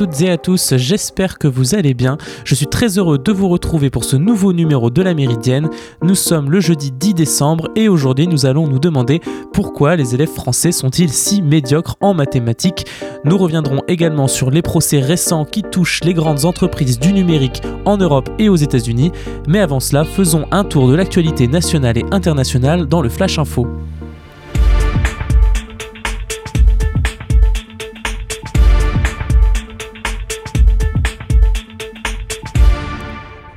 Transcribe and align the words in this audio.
Toutes 0.00 0.22
et 0.22 0.30
à 0.30 0.38
tous, 0.38 0.76
j'espère 0.78 1.36
que 1.36 1.46
vous 1.46 1.74
allez 1.74 1.92
bien. 1.92 2.16
Je 2.46 2.54
suis 2.54 2.66
très 2.66 2.96
heureux 2.96 3.18
de 3.18 3.32
vous 3.32 3.50
retrouver 3.50 3.90
pour 3.90 4.04
ce 4.04 4.16
nouveau 4.16 4.54
numéro 4.54 4.88
de 4.88 5.02
la 5.02 5.12
Méridienne. 5.12 5.68
Nous 6.00 6.14
sommes 6.14 6.50
le 6.50 6.58
jeudi 6.58 6.90
10 6.90 7.12
décembre 7.12 7.68
et 7.76 7.86
aujourd'hui 7.86 8.26
nous 8.26 8.46
allons 8.46 8.66
nous 8.66 8.78
demander 8.78 9.20
pourquoi 9.52 9.96
les 9.96 10.14
élèves 10.14 10.32
français 10.32 10.72
sont-ils 10.72 11.12
si 11.12 11.42
médiocres 11.42 11.96
en 12.00 12.14
mathématiques. 12.14 12.86
Nous 13.26 13.36
reviendrons 13.36 13.82
également 13.88 14.26
sur 14.26 14.50
les 14.50 14.62
procès 14.62 15.00
récents 15.00 15.44
qui 15.44 15.62
touchent 15.62 16.02
les 16.02 16.14
grandes 16.14 16.46
entreprises 16.46 16.98
du 16.98 17.12
numérique 17.12 17.60
en 17.84 17.98
Europe 17.98 18.30
et 18.38 18.48
aux 18.48 18.56
États-Unis. 18.56 19.12
Mais 19.48 19.60
avant 19.60 19.80
cela, 19.80 20.04
faisons 20.04 20.46
un 20.50 20.64
tour 20.64 20.88
de 20.88 20.94
l'actualité 20.94 21.46
nationale 21.46 21.98
et 21.98 22.06
internationale 22.10 22.86
dans 22.86 23.02
le 23.02 23.10
Flash 23.10 23.38
Info. 23.38 23.66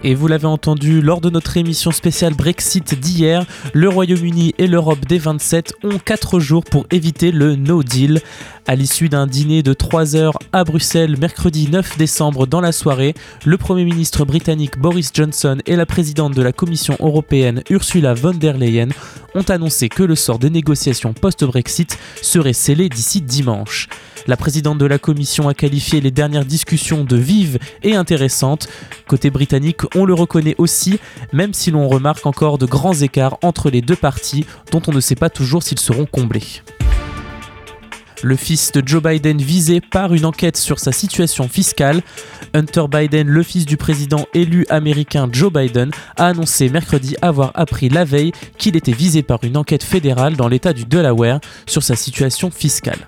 Et 0.06 0.16
vous 0.16 0.28
l'avez 0.28 0.48
entendu 0.48 1.02
lors 1.02 1.22
de 1.22 1.30
notre 1.30 1.56
émission 1.56 1.92
spéciale 1.92 2.34
Brexit 2.34 3.00
d'hier, 3.00 3.46
le 3.72 3.88
Royaume-Uni 3.88 4.54
et 4.58 4.68
l'Europe 4.68 5.06
des 5.08 5.18
27 5.18 5.76
ont 5.84 5.98
4 5.98 6.42
jours 6.42 6.66
pour 6.66 6.86
éviter 6.92 7.32
le 7.32 7.56
no 7.56 7.84
deal. 7.84 8.22
À 8.66 8.76
l'issue 8.76 9.10
d'un 9.10 9.28
dîner 9.28 9.62
de 9.62 9.74
3 9.74 10.16
heures 10.16 10.38
à 10.54 10.64
Bruxelles 10.64 11.18
mercredi 11.20 11.70
9 11.70 11.98
décembre 11.98 12.48
dans 12.48 12.62
la 12.62 12.72
soirée, 12.72 13.14
le 13.44 13.58
Premier 13.58 13.84
ministre 13.84 14.24
britannique 14.24 14.80
Boris 14.80 15.12
Johnson 15.14 15.58
et 15.66 15.76
la 15.76 15.86
présidente 15.86 16.34
de 16.34 16.42
la 16.42 16.54
Commission 16.54 16.96
européenne 17.02 17.62
Ursula 17.70 18.14
von 18.14 18.32
der 18.32 18.58
Leyen 18.58 18.88
ont 19.36 19.44
annoncé 19.50 19.90
que 19.90 20.04
le 20.04 20.16
sort 20.16 20.40
des 20.40 20.50
négociations 20.50 21.12
post-Brexit 21.12 21.98
serait 22.22 22.54
scellé 22.54 22.88
d'ici 22.88 23.20
dimanche. 23.20 23.90
La 24.28 24.38
présidente 24.38 24.78
de 24.78 24.86
la 24.86 24.98
commission 24.98 25.50
a 25.50 25.54
qualifié 25.54 26.00
les 26.00 26.12
dernières 26.12 26.46
discussions 26.46 27.04
de 27.04 27.18
vives 27.18 27.60
et 27.84 27.96
intéressantes. 27.96 28.70
Côté 29.10 29.30
britannique, 29.30 29.82
on 29.94 30.06
le 30.06 30.14
reconnaît 30.14 30.56
aussi, 30.58 31.00
même 31.34 31.54
si 31.54 31.70
l'on 31.70 31.90
remarque 31.90 32.26
encore 32.26 32.58
de 32.58 32.66
grands 32.66 32.94
écarts 32.94 33.38
entre 33.42 33.70
les 33.70 33.82
deux 33.82 33.98
parties 33.98 34.46
dont 34.72 34.82
on 34.88 34.94
ne 34.94 35.02
sait 35.02 35.16
pas 35.16 35.30
toujours 35.30 35.64
s'ils 35.64 35.80
seront 35.80 36.06
comblés. 36.06 36.62
Le 38.24 38.38
fils 38.38 38.72
de 38.72 38.82
Joe 38.86 39.04
Biden 39.04 39.38
visé 39.38 39.82
par 39.82 40.14
une 40.14 40.24
enquête 40.24 40.56
sur 40.56 40.80
sa 40.80 40.94
situation 40.94 41.50
fiscale. 41.50 42.02
Hunter 42.54 42.86
Biden, 42.90 43.28
le 43.28 43.44
fils 43.44 43.66
du 43.66 43.76
président 43.76 44.26
élu 44.34 44.66
américain 44.70 45.28
Joe 45.30 45.52
Biden, 45.52 45.92
a 46.16 46.28
annoncé 46.28 46.70
mercredi 46.70 47.18
avoir 47.22 47.52
appris 47.54 47.90
la 47.90 48.06
veille 48.06 48.32
qu'il 48.58 48.78
était 48.78 48.94
visé 48.94 49.24
par 49.24 49.44
une 49.44 49.58
enquête 49.58 49.84
fédérale 49.84 50.38
dans 50.38 50.48
l'État 50.48 50.72
du 50.72 50.86
Delaware 50.86 51.42
sur 51.66 51.84
sa 51.84 51.98
situation 51.98 52.50
fiscale. 52.50 53.00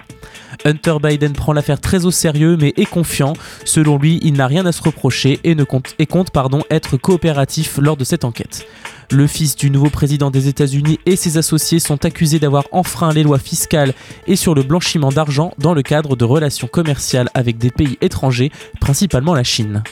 Hunter 0.63 0.97
Biden 1.01 1.33
prend 1.33 1.53
l'affaire 1.53 1.81
très 1.81 2.05
au 2.05 2.11
sérieux 2.11 2.57
mais 2.59 2.73
est 2.77 2.85
confiant. 2.85 3.33
Selon 3.65 3.97
lui, 3.97 4.19
il 4.23 4.33
n'a 4.33 4.47
rien 4.47 4.65
à 4.65 4.71
se 4.71 4.81
reprocher 4.81 5.39
et, 5.43 5.55
compte, 5.65 5.95
compte 6.09 6.31
pardon, 6.31 6.61
être 6.69 6.97
coopératif 6.97 7.77
lors 7.81 7.97
de 7.97 8.03
cette 8.03 8.23
enquête. 8.23 8.65
Le 9.11 9.27
fils 9.27 9.55
du 9.55 9.69
nouveau 9.69 9.89
président 9.89 10.31
des 10.31 10.47
États-Unis 10.47 10.99
et 11.05 11.15
ses 11.15 11.37
associés 11.37 11.79
sont 11.79 12.05
accusés 12.05 12.39
d'avoir 12.39 12.65
enfreint 12.71 13.13
les 13.13 13.23
lois 13.23 13.37
fiscales 13.37 13.93
et 14.25 14.35
sur 14.35 14.55
le 14.55 14.63
blanchiment 14.63 15.11
d'argent 15.11 15.53
dans 15.59 15.73
le 15.73 15.83
cadre 15.83 16.15
de 16.15 16.25
relations 16.25 16.67
commerciales 16.67 17.29
avec 17.33 17.57
des 17.57 17.69
pays 17.69 17.97
étrangers, 18.01 18.51
principalement 18.79 19.35
la 19.35 19.43
Chine. 19.43 19.83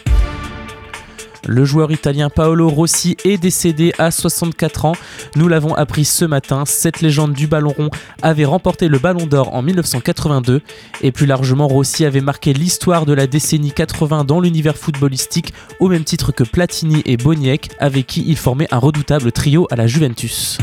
Le 1.47 1.65
joueur 1.65 1.91
italien 1.91 2.29
Paolo 2.29 2.69
Rossi 2.69 3.17
est 3.25 3.37
décédé 3.37 3.93
à 3.97 4.11
64 4.11 4.85
ans. 4.85 4.93
Nous 5.35 5.47
l'avons 5.47 5.73
appris 5.75 6.05
ce 6.05 6.25
matin. 6.25 6.63
Cette 6.65 7.01
légende 7.01 7.33
du 7.33 7.47
ballon 7.47 7.73
rond 7.77 7.89
avait 8.21 8.45
remporté 8.45 8.87
le 8.87 8.97
ballon 8.97 9.25
d'or 9.25 9.53
en 9.53 9.61
1982 9.61 10.61
et 11.01 11.11
plus 11.11 11.25
largement 11.25 11.67
Rossi 11.67 12.05
avait 12.05 12.21
marqué 12.21 12.53
l'histoire 12.53 13.05
de 13.05 13.13
la 13.13 13.27
décennie 13.27 13.71
80 13.71 14.23
dans 14.23 14.39
l'univers 14.39 14.77
footballistique 14.77 15.53
au 15.79 15.89
même 15.89 16.03
titre 16.03 16.31
que 16.31 16.43
Platini 16.43 17.01
et 17.05 17.17
Boniek 17.17 17.69
avec 17.79 18.07
qui 18.07 18.23
il 18.25 18.37
formait 18.37 18.67
un 18.71 18.77
redoutable 18.77 19.31
trio 19.31 19.67
à 19.69 19.75
la 19.75 19.87
Juventus. 19.87 20.57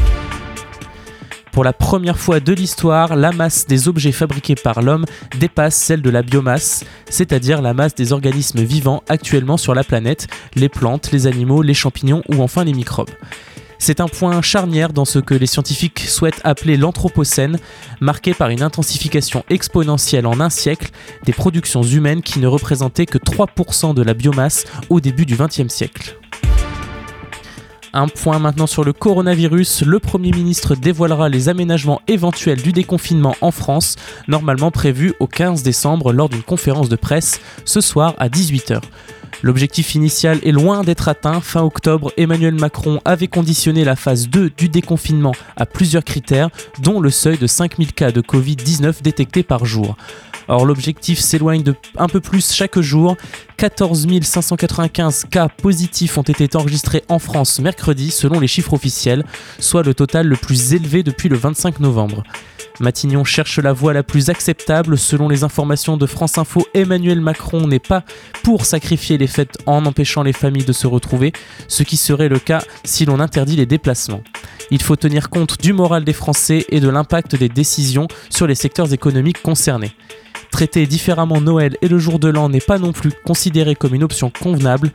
Pour 1.52 1.64
la 1.64 1.72
première 1.72 2.18
fois 2.18 2.38
de 2.38 2.52
l'histoire, 2.52 3.16
la 3.16 3.32
masse 3.32 3.66
des 3.66 3.88
objets 3.88 4.12
fabriqués 4.12 4.54
par 4.54 4.82
l'homme 4.82 5.04
dépasse 5.38 5.74
celle 5.74 6.00
de 6.00 6.10
la 6.10 6.22
biomasse, 6.22 6.84
c'est-à-dire 7.08 7.60
la 7.60 7.74
masse 7.74 7.94
des 7.94 8.12
organismes 8.12 8.62
vivants 8.62 9.02
actuellement 9.08 9.56
sur 9.56 9.74
la 9.74 9.82
planète, 9.82 10.28
les 10.54 10.68
plantes, 10.68 11.10
les 11.10 11.26
animaux, 11.26 11.62
les 11.62 11.74
champignons 11.74 12.22
ou 12.28 12.40
enfin 12.40 12.62
les 12.64 12.72
microbes. 12.72 13.10
C'est 13.82 14.00
un 14.00 14.08
point 14.08 14.42
charnière 14.42 14.92
dans 14.92 15.06
ce 15.06 15.18
que 15.18 15.34
les 15.34 15.46
scientifiques 15.46 16.00
souhaitent 16.00 16.42
appeler 16.44 16.76
l'Anthropocène, 16.76 17.58
marqué 18.00 18.34
par 18.34 18.50
une 18.50 18.62
intensification 18.62 19.42
exponentielle 19.48 20.26
en 20.26 20.38
un 20.38 20.50
siècle 20.50 20.90
des 21.24 21.32
productions 21.32 21.82
humaines 21.82 22.22
qui 22.22 22.40
ne 22.40 22.46
représentaient 22.46 23.06
que 23.06 23.18
3% 23.18 23.94
de 23.94 24.02
la 24.02 24.14
biomasse 24.14 24.66
au 24.90 25.00
début 25.00 25.24
du 25.24 25.34
XXe 25.34 25.72
siècle. 25.72 26.19
Un 27.92 28.06
point 28.06 28.38
maintenant 28.38 28.68
sur 28.68 28.84
le 28.84 28.92
coronavirus. 28.92 29.82
Le 29.82 29.98
Premier 29.98 30.30
ministre 30.30 30.76
dévoilera 30.76 31.28
les 31.28 31.48
aménagements 31.48 32.00
éventuels 32.06 32.62
du 32.62 32.72
déconfinement 32.72 33.34
en 33.40 33.50
France, 33.50 33.96
normalement 34.28 34.70
prévu 34.70 35.12
au 35.18 35.26
15 35.26 35.64
décembre 35.64 36.12
lors 36.12 36.28
d'une 36.28 36.42
conférence 36.42 36.88
de 36.88 36.94
presse 36.94 37.40
ce 37.64 37.80
soir 37.80 38.14
à 38.18 38.28
18h. 38.28 38.80
L'objectif 39.42 39.94
initial 39.94 40.38
est 40.44 40.52
loin 40.52 40.84
d'être 40.84 41.08
atteint. 41.08 41.40
Fin 41.40 41.62
octobre, 41.62 42.12
Emmanuel 42.16 42.54
Macron 42.54 43.00
avait 43.04 43.26
conditionné 43.26 43.84
la 43.84 43.96
phase 43.96 44.28
2 44.28 44.50
du 44.56 44.68
déconfinement 44.68 45.32
à 45.56 45.66
plusieurs 45.66 46.04
critères, 46.04 46.50
dont 46.80 47.00
le 47.00 47.10
seuil 47.10 47.38
de 47.38 47.46
5000 47.46 47.92
cas 47.92 48.12
de 48.12 48.20
Covid-19 48.20 49.02
détectés 49.02 49.42
par 49.42 49.64
jour. 49.64 49.96
Or, 50.50 50.66
l'objectif 50.66 51.20
s'éloigne 51.20 51.62
de 51.62 51.76
un 51.96 52.08
peu 52.08 52.20
plus 52.20 52.52
chaque 52.52 52.80
jour. 52.80 53.16
14 53.56 54.08
595 54.20 55.26
cas 55.30 55.48
positifs 55.48 56.18
ont 56.18 56.22
été 56.22 56.48
enregistrés 56.56 57.04
en 57.08 57.20
France 57.20 57.60
mercredi, 57.60 58.10
selon 58.10 58.40
les 58.40 58.48
chiffres 58.48 58.72
officiels, 58.72 59.24
soit 59.60 59.84
le 59.84 59.94
total 59.94 60.26
le 60.26 60.34
plus 60.34 60.74
élevé 60.74 61.04
depuis 61.04 61.28
le 61.28 61.36
25 61.36 61.78
novembre. 61.78 62.24
Matignon 62.80 63.22
cherche 63.22 63.60
la 63.60 63.72
voie 63.72 63.92
la 63.92 64.02
plus 64.02 64.28
acceptable. 64.28 64.98
Selon 64.98 65.28
les 65.28 65.44
informations 65.44 65.96
de 65.96 66.06
France 66.06 66.36
Info, 66.36 66.66
Emmanuel 66.74 67.20
Macron 67.20 67.68
n'est 67.68 67.78
pas 67.78 68.02
pour 68.42 68.64
sacrifier 68.64 69.18
les 69.18 69.28
fêtes 69.28 69.58
en 69.66 69.86
empêchant 69.86 70.24
les 70.24 70.32
familles 70.32 70.64
de 70.64 70.72
se 70.72 70.88
retrouver, 70.88 71.32
ce 71.68 71.84
qui 71.84 71.96
serait 71.96 72.28
le 72.28 72.40
cas 72.40 72.62
si 72.82 73.04
l'on 73.04 73.20
interdit 73.20 73.54
les 73.54 73.66
déplacements. 73.66 74.22
Il 74.72 74.82
faut 74.82 74.96
tenir 74.96 75.30
compte 75.30 75.60
du 75.60 75.72
moral 75.72 76.04
des 76.04 76.12
Français 76.12 76.64
et 76.70 76.80
de 76.80 76.88
l'impact 76.88 77.36
des 77.36 77.48
décisions 77.48 78.08
sur 78.30 78.48
les 78.48 78.56
secteurs 78.56 78.92
économiques 78.92 79.42
concernés. 79.42 79.92
Traiter 80.50 80.86
différemment 80.86 81.40
Noël 81.40 81.76
et 81.80 81.88
le 81.88 81.98
jour 81.98 82.18
de 82.18 82.28
l'an 82.28 82.48
n'est 82.48 82.60
pas 82.60 82.78
non 82.78 82.92
plus 82.92 83.12
considéré 83.24 83.74
comme 83.74 83.94
une 83.94 84.02
option 84.02 84.30
convenable. 84.30 84.90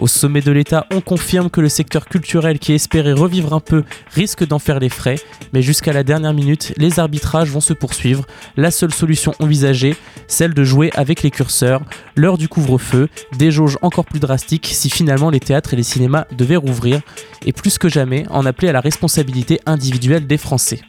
Au 0.00 0.08
sommet 0.08 0.40
de 0.40 0.50
l'État, 0.50 0.86
on 0.92 1.00
confirme 1.00 1.48
que 1.48 1.60
le 1.60 1.68
secteur 1.68 2.06
culturel 2.06 2.58
qui 2.58 2.72
espérait 2.72 3.12
revivre 3.12 3.54
un 3.54 3.60
peu 3.60 3.84
risque 4.12 4.46
d'en 4.46 4.58
faire 4.58 4.80
les 4.80 4.88
frais, 4.88 5.16
mais 5.52 5.62
jusqu'à 5.62 5.92
la 5.92 6.02
dernière 6.02 6.34
minute, 6.34 6.74
les 6.76 6.98
arbitrages 6.98 7.50
vont 7.50 7.60
se 7.60 7.72
poursuivre. 7.72 8.26
La 8.56 8.70
seule 8.70 8.92
solution 8.92 9.32
envisagée, 9.38 9.96
celle 10.26 10.54
de 10.54 10.64
jouer 10.64 10.90
avec 10.94 11.22
les 11.22 11.30
curseurs, 11.30 11.82
l'heure 12.16 12.36
du 12.36 12.48
couvre-feu, 12.48 13.08
des 13.38 13.50
jauges 13.50 13.78
encore 13.82 14.04
plus 14.04 14.20
drastiques 14.20 14.68
si 14.72 14.90
finalement 14.90 15.30
les 15.30 15.40
théâtres 15.40 15.72
et 15.72 15.76
les 15.76 15.82
cinémas 15.82 16.26
devaient 16.36 16.56
rouvrir, 16.56 17.00
et 17.44 17.52
plus 17.52 17.78
que 17.78 17.88
jamais 17.88 18.26
en 18.28 18.44
appeler 18.44 18.68
à 18.68 18.72
la 18.72 18.80
responsabilité 18.80 19.60
individuelle 19.66 20.26
des 20.26 20.38
Français. 20.38 20.80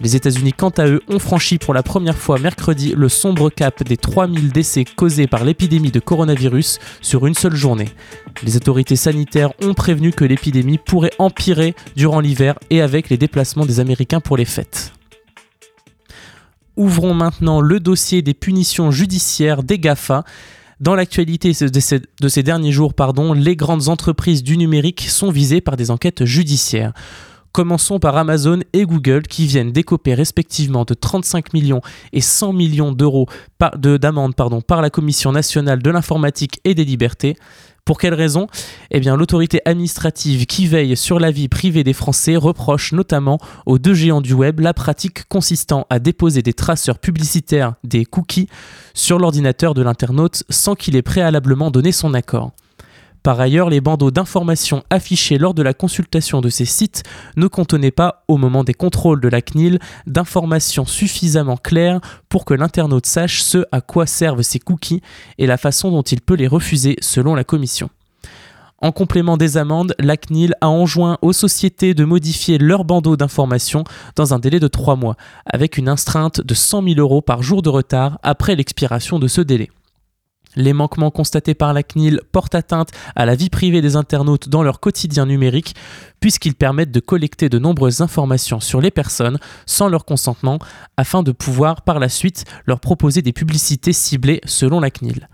Les 0.00 0.16
États-Unis, 0.16 0.52
quant 0.52 0.70
à 0.70 0.86
eux, 0.86 1.02
ont 1.08 1.18
franchi 1.18 1.58
pour 1.58 1.74
la 1.74 1.82
première 1.82 2.16
fois 2.16 2.38
mercredi 2.38 2.94
le 2.96 3.08
sombre 3.08 3.50
cap 3.50 3.82
des 3.82 3.96
3000 3.96 4.50
décès 4.50 4.84
causés 4.84 5.26
par 5.26 5.44
l'épidémie 5.44 5.90
de 5.90 6.00
coronavirus 6.00 6.78
sur 7.02 7.26
une 7.26 7.34
seule 7.34 7.54
journée. 7.54 7.88
Les 8.42 8.56
autorités 8.56 8.96
sanitaires 8.96 9.52
ont 9.62 9.74
prévenu 9.74 10.12
que 10.12 10.24
l'épidémie 10.24 10.78
pourrait 10.78 11.12
empirer 11.18 11.74
durant 11.96 12.20
l'hiver 12.20 12.58
et 12.70 12.80
avec 12.80 13.10
les 13.10 13.18
déplacements 13.18 13.66
des 13.66 13.80
Américains 13.80 14.20
pour 14.20 14.36
les 14.36 14.44
fêtes. 14.44 14.92
Ouvrons 16.76 17.12
maintenant 17.12 17.60
le 17.60 17.78
dossier 17.78 18.22
des 18.22 18.32
punitions 18.32 18.90
judiciaires 18.90 19.62
des 19.62 19.78
GAFA. 19.78 20.24
Dans 20.80 20.94
l'actualité 20.94 21.52
de 21.52 22.28
ces 22.28 22.42
derniers 22.42 22.72
jours, 22.72 22.94
les 23.34 23.54
grandes 23.54 23.88
entreprises 23.88 24.42
du 24.42 24.56
numérique 24.56 25.02
sont 25.02 25.30
visées 25.30 25.60
par 25.60 25.76
des 25.76 25.90
enquêtes 25.90 26.24
judiciaires. 26.24 26.94
Commençons 27.52 27.98
par 27.98 28.16
Amazon 28.16 28.60
et 28.72 28.84
Google 28.84 29.22
qui 29.22 29.46
viennent 29.46 29.72
décoper 29.72 30.14
respectivement 30.14 30.84
de 30.84 30.94
35 30.94 31.52
millions 31.52 31.80
et 32.12 32.20
100 32.20 32.52
millions 32.52 32.92
d'euros 32.92 33.26
d'amende 33.76 34.34
par 34.66 34.82
la 34.82 34.90
Commission 34.90 35.32
nationale 35.32 35.82
de 35.82 35.90
l'informatique 35.90 36.60
et 36.62 36.74
des 36.76 36.84
libertés. 36.84 37.36
Pour 37.84 37.98
quelle 37.98 38.14
raison? 38.14 38.46
Eh 38.92 39.00
bien, 39.00 39.16
l'autorité 39.16 39.60
administrative 39.64 40.46
qui 40.46 40.68
veille 40.68 40.96
sur 40.96 41.18
la 41.18 41.32
vie 41.32 41.48
privée 41.48 41.82
des 41.82 41.92
Français 41.92 42.36
reproche 42.36 42.92
notamment 42.92 43.38
aux 43.66 43.80
deux 43.80 43.94
géants 43.94 44.20
du 44.20 44.32
web 44.32 44.60
la 44.60 44.72
pratique 44.72 45.26
consistant 45.28 45.88
à 45.90 45.98
déposer 45.98 46.42
des 46.42 46.52
traceurs 46.52 47.00
publicitaires, 47.00 47.74
des 47.82 48.04
cookies, 48.04 48.48
sur 48.94 49.18
l'ordinateur 49.18 49.74
de 49.74 49.82
l'internaute 49.82 50.44
sans 50.50 50.76
qu'il 50.76 50.94
ait 50.94 51.02
préalablement 51.02 51.72
donné 51.72 51.90
son 51.90 52.14
accord. 52.14 52.52
Par 53.22 53.38
ailleurs, 53.38 53.68
les 53.68 53.82
bandeaux 53.82 54.10
d'informations 54.10 54.82
affichés 54.88 55.36
lors 55.36 55.52
de 55.52 55.62
la 55.62 55.74
consultation 55.74 56.40
de 56.40 56.48
ces 56.48 56.64
sites 56.64 57.02
ne 57.36 57.46
contenaient 57.48 57.90
pas, 57.90 58.24
au 58.28 58.38
moment 58.38 58.64
des 58.64 58.72
contrôles 58.72 59.20
de 59.20 59.28
la 59.28 59.42
CNIL, 59.42 59.78
d'informations 60.06 60.86
suffisamment 60.86 61.58
claires 61.58 62.00
pour 62.30 62.46
que 62.46 62.54
l'internaute 62.54 63.06
sache 63.06 63.42
ce 63.42 63.64
à 63.72 63.82
quoi 63.82 64.06
servent 64.06 64.42
ces 64.42 64.58
cookies 64.58 65.02
et 65.38 65.46
la 65.46 65.58
façon 65.58 65.90
dont 65.90 66.02
il 66.02 66.20
peut 66.22 66.34
les 66.34 66.46
refuser 66.46 66.96
selon 67.00 67.34
la 67.34 67.44
commission. 67.44 67.90
En 68.82 68.92
complément 68.92 69.36
des 69.36 69.58
amendes, 69.58 69.94
la 69.98 70.16
CNIL 70.16 70.54
a 70.62 70.68
enjoint 70.68 71.18
aux 71.20 71.34
sociétés 71.34 71.92
de 71.92 72.06
modifier 72.06 72.56
leurs 72.56 72.84
bandeaux 72.84 73.16
d'information 73.16 73.84
dans 74.16 74.32
un 74.32 74.38
délai 74.38 74.58
de 74.58 74.68
3 74.68 74.96
mois, 74.96 75.16
avec 75.44 75.76
une 75.76 75.90
astreinte 75.90 76.40
de 76.40 76.54
100 76.54 76.84
000 76.84 76.94
euros 76.98 77.20
par 77.20 77.42
jour 77.42 77.60
de 77.60 77.68
retard 77.68 78.18
après 78.22 78.56
l'expiration 78.56 79.18
de 79.18 79.28
ce 79.28 79.42
délai. 79.42 79.70
Les 80.56 80.72
manquements 80.72 81.10
constatés 81.10 81.54
par 81.54 81.72
la 81.72 81.82
CNIL 81.82 82.20
portent 82.32 82.54
atteinte 82.54 82.90
à 83.14 83.24
la 83.24 83.36
vie 83.36 83.50
privée 83.50 83.80
des 83.80 83.96
internautes 83.96 84.48
dans 84.48 84.62
leur 84.62 84.80
quotidien 84.80 85.26
numérique, 85.26 85.76
puisqu'ils 86.18 86.56
permettent 86.56 86.90
de 86.90 87.00
collecter 87.00 87.48
de 87.48 87.58
nombreuses 87.58 88.00
informations 88.00 88.58
sur 88.58 88.80
les 88.80 88.90
personnes 88.90 89.38
sans 89.66 89.88
leur 89.88 90.04
consentement, 90.04 90.58
afin 90.96 91.22
de 91.22 91.32
pouvoir 91.32 91.82
par 91.82 92.00
la 92.00 92.08
suite 92.08 92.44
leur 92.66 92.80
proposer 92.80 93.22
des 93.22 93.32
publicités 93.32 93.92
ciblées 93.92 94.40
selon 94.44 94.80
la 94.80 94.90
CNIL. 94.90 95.28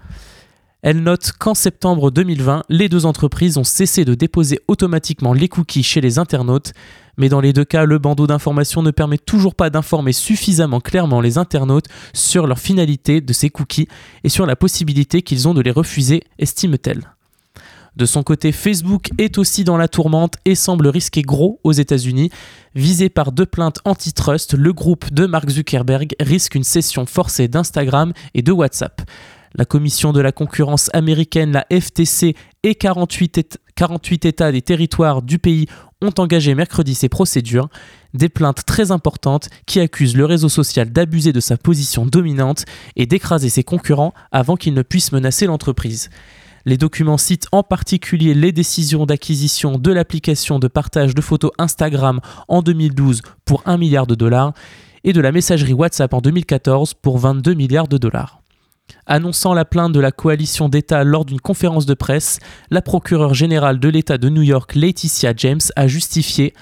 Elle 0.82 1.02
note 1.02 1.32
qu'en 1.38 1.55
septembre 1.55 2.11
2020, 2.11 2.64
les 2.69 2.88
deux 2.88 3.06
entreprises 3.06 3.56
ont 3.56 3.64
cessé 3.64 4.05
de 4.05 4.14
déposer 4.14 4.61
automatiquement 4.69 5.32
les 5.32 5.49
cookies 5.49 5.82
chez 5.82 6.00
les 6.00 6.19
internautes, 6.19 6.73
mais 7.17 7.28
dans 7.28 7.40
les 7.40 7.52
deux 7.52 7.64
cas, 7.64 7.84
le 7.84 7.99
bandeau 7.99 8.26
d'information 8.26 8.82
ne 8.82 8.90
permet 8.90 9.19
toujours 9.19 9.55
pas 9.55 9.70
d'informer 9.70 10.12
suffisamment 10.12 10.81
clairement 10.81 11.20
les 11.20 11.38
internautes 11.38 11.87
sur 12.12 12.46
leur 12.46 12.58
finalité 12.58 13.20
de 13.20 13.32
ces 13.32 13.49
cookies 13.49 13.88
et 14.23 14.28
sur 14.28 14.44
la 14.44 14.55
possibilité 14.55 15.23
qu'ils 15.23 15.49
ont 15.49 15.55
de 15.55 15.62
les 15.62 15.70
refuser, 15.70 16.23
estime-t-elle. 16.38 17.11
De 17.96 18.05
son 18.05 18.22
côté, 18.22 18.52
Facebook 18.52 19.08
est 19.17 19.38
aussi 19.38 19.64
dans 19.64 19.79
la 19.79 19.88
tourmente 19.88 20.34
et 20.44 20.55
semble 20.55 20.87
risquer 20.88 21.22
gros 21.22 21.61
aux 21.64 21.72
États-Unis. 21.72 22.29
Visé 22.75 23.08
par 23.08 23.32
deux 23.32 23.46
plaintes 23.46 23.79
antitrust, 23.87 24.52
le 24.52 24.75
groupe 24.75 25.11
de 25.14 25.25
Mark 25.25 25.49
Zuckerberg 25.49 26.14
risque 26.20 26.55
une 26.55 26.64
cession 26.64 27.06
forcée 27.06 27.49
d'Instagram 27.49 28.12
et 28.34 28.43
de 28.43 28.52
WhatsApp. 28.52 29.00
La 29.54 29.64
Commission 29.64 30.12
de 30.12 30.20
la 30.20 30.32
concurrence 30.32 30.90
américaine, 30.93 31.52
la 31.52 31.66
FTC 31.70 32.34
et 32.62 32.75
48, 32.75 33.58
48 33.75 34.25
États 34.25 34.52
des 34.52 34.62
territoires 34.62 35.22
du 35.22 35.38
pays 35.38 35.66
ont 36.02 36.12
engagé 36.19 36.54
mercredi 36.54 36.94
ces 36.94 37.08
procédures, 37.08 37.69
des 38.12 38.28
plaintes 38.28 38.64
très 38.66 38.90
importantes 38.90 39.48
qui 39.66 39.81
accusent 39.81 40.16
le 40.16 40.25
réseau 40.25 40.48
social 40.48 40.90
d'abuser 40.90 41.32
de 41.32 41.40
sa 41.40 41.56
position 41.56 42.04
dominante 42.04 42.64
et 42.96 43.06
d'écraser 43.06 43.48
ses 43.48 43.64
concurrents 43.64 44.12
avant 44.32 44.56
qu'ils 44.56 44.75
ne 44.75 44.82
puissent 44.82 45.12
menacer 45.12 45.46
l'entreprise. 45.46 46.10
Les 46.66 46.76
documents 46.76 47.16
citent 47.16 47.46
en 47.52 47.62
particulier 47.62 48.34
les 48.34 48.50
décisions 48.50 49.06
d'acquisition 49.06 49.78
de 49.78 49.93
l'application 49.93 50.58
de 50.58 50.66
partage 50.66 51.14
de 51.14 51.20
photos 51.20 51.52
Instagram 51.58 52.20
en 52.48 52.60
2012 52.60 53.22
pour 53.44 53.62
1 53.66 53.78
milliard 53.78 54.08
de 54.08 54.16
dollars 54.16 54.52
et 55.04 55.12
de 55.12 55.20
la 55.20 55.31
messagerie 55.31 55.72
WhatsApp 55.72 56.12
en 56.12 56.20
2014 56.20 56.94
pour 56.94 57.19
22 57.19 57.54
milliards 57.54 57.87
de 57.87 57.98
dollars. 57.98 58.43
Annonçant 59.06 59.55
la 59.55 59.65
plainte 59.65 59.93
de 59.93 60.00
la 60.00 60.11
coalition 60.11 60.69
d'États 60.69 61.05
lors 61.05 61.25
d'une 61.25 61.41
conférence 61.41 61.87
de 61.87 61.94
presse, 61.94 62.41
la 62.71 62.83
procureure 62.83 63.35
générale 63.35 63.79
de 63.79 63.88
l'État 63.88 64.19
de 64.19 64.29
New 64.29 64.43
York, 64.43 64.75
Laetitia 64.75 65.33
James, 65.37 65.61
a 65.77 65.87
justifié 65.87 66.55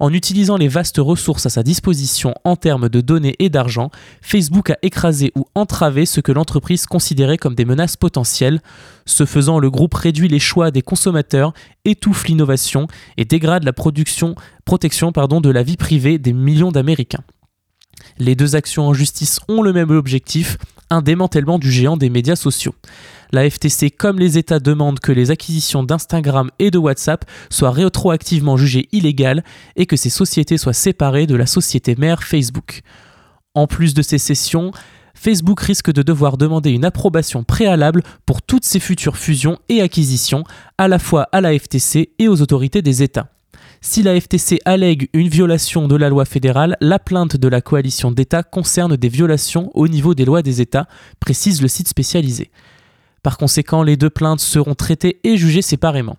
en 0.00 0.12
utilisant 0.12 0.56
les 0.56 0.68
vastes 0.68 0.98
ressources 0.98 1.46
à 1.46 1.50
sa 1.50 1.62
disposition 1.62 2.34
en 2.44 2.56
termes 2.56 2.88
de 2.88 3.00
données 3.00 3.36
et 3.38 3.48
d'argent, 3.48 3.90
Facebook 4.20 4.70
a 4.70 4.78
écrasé 4.82 5.32
ou 5.36 5.46
entravé 5.54 6.04
ce 6.04 6.20
que 6.20 6.32
l'entreprise 6.32 6.86
considérait 6.86 7.38
comme 7.38 7.54
des 7.54 7.64
menaces 7.64 7.96
potentielles. 7.96 8.60
Ce 9.06 9.24
faisant, 9.24 9.58
le 9.58 9.70
groupe 9.70 9.94
réduit 9.94 10.28
les 10.28 10.40
choix 10.40 10.70
des 10.70 10.82
consommateurs, 10.82 11.52
étouffe 11.84 12.26
l'innovation 12.26 12.86
et 13.16 13.24
dégrade 13.24 13.64
la 13.64 13.72
protection 13.72 14.34
de 14.64 15.50
la 15.50 15.62
vie 15.62 15.76
privée 15.76 16.18
des 16.18 16.32
millions 16.32 16.72
d'Américains. 16.72 17.24
Les 18.18 18.34
deux 18.34 18.56
actions 18.56 18.88
en 18.88 18.94
justice 18.94 19.40
ont 19.48 19.62
le 19.62 19.72
même 19.72 19.90
objectif, 19.90 20.58
un 20.90 21.02
démantèlement 21.02 21.58
du 21.58 21.70
géant 21.70 21.96
des 21.96 22.10
médias 22.10 22.36
sociaux. 22.36 22.74
La 23.32 23.48
FTC 23.48 23.90
comme 23.90 24.18
les 24.18 24.38
États 24.38 24.60
demandent 24.60 25.00
que 25.00 25.12
les 25.12 25.30
acquisitions 25.30 25.82
d'Instagram 25.82 26.50
et 26.58 26.70
de 26.70 26.78
WhatsApp 26.78 27.24
soient 27.50 27.70
rétroactivement 27.70 28.56
jugées 28.56 28.88
illégales 28.92 29.42
et 29.76 29.86
que 29.86 29.96
ces 29.96 30.10
sociétés 30.10 30.58
soient 30.58 30.72
séparées 30.72 31.26
de 31.26 31.34
la 31.34 31.46
société 31.46 31.96
mère 31.96 32.22
Facebook. 32.22 32.82
En 33.54 33.66
plus 33.66 33.94
de 33.94 34.02
ces 34.02 34.18
cessions, 34.18 34.72
Facebook 35.14 35.60
risque 35.60 35.92
de 35.92 36.02
devoir 36.02 36.36
demander 36.36 36.70
une 36.70 36.84
approbation 36.84 37.44
préalable 37.44 38.02
pour 38.26 38.42
toutes 38.42 38.64
ses 38.64 38.80
futures 38.80 39.16
fusions 39.16 39.58
et 39.68 39.80
acquisitions, 39.80 40.44
à 40.76 40.88
la 40.88 40.98
fois 40.98 41.28
à 41.32 41.40
la 41.40 41.58
FTC 41.58 42.10
et 42.18 42.28
aux 42.28 42.42
autorités 42.42 42.82
des 42.82 43.02
États. 43.02 43.33
Si 43.86 44.02
la 44.02 44.18
FTC 44.18 44.60
allègue 44.64 45.10
une 45.12 45.28
violation 45.28 45.88
de 45.88 45.94
la 45.94 46.08
loi 46.08 46.24
fédérale, 46.24 46.78
la 46.80 46.98
plainte 46.98 47.36
de 47.36 47.48
la 47.48 47.60
coalition 47.60 48.10
d'États 48.10 48.42
concerne 48.42 48.96
des 48.96 49.10
violations 49.10 49.70
au 49.74 49.88
niveau 49.88 50.14
des 50.14 50.24
lois 50.24 50.40
des 50.40 50.62
États, 50.62 50.88
précise 51.20 51.60
le 51.60 51.68
site 51.68 51.86
spécialisé. 51.86 52.50
Par 53.22 53.36
conséquent, 53.36 53.82
les 53.82 53.98
deux 53.98 54.08
plaintes 54.08 54.40
seront 54.40 54.74
traitées 54.74 55.20
et 55.22 55.36
jugées 55.36 55.60
séparément. 55.60 56.16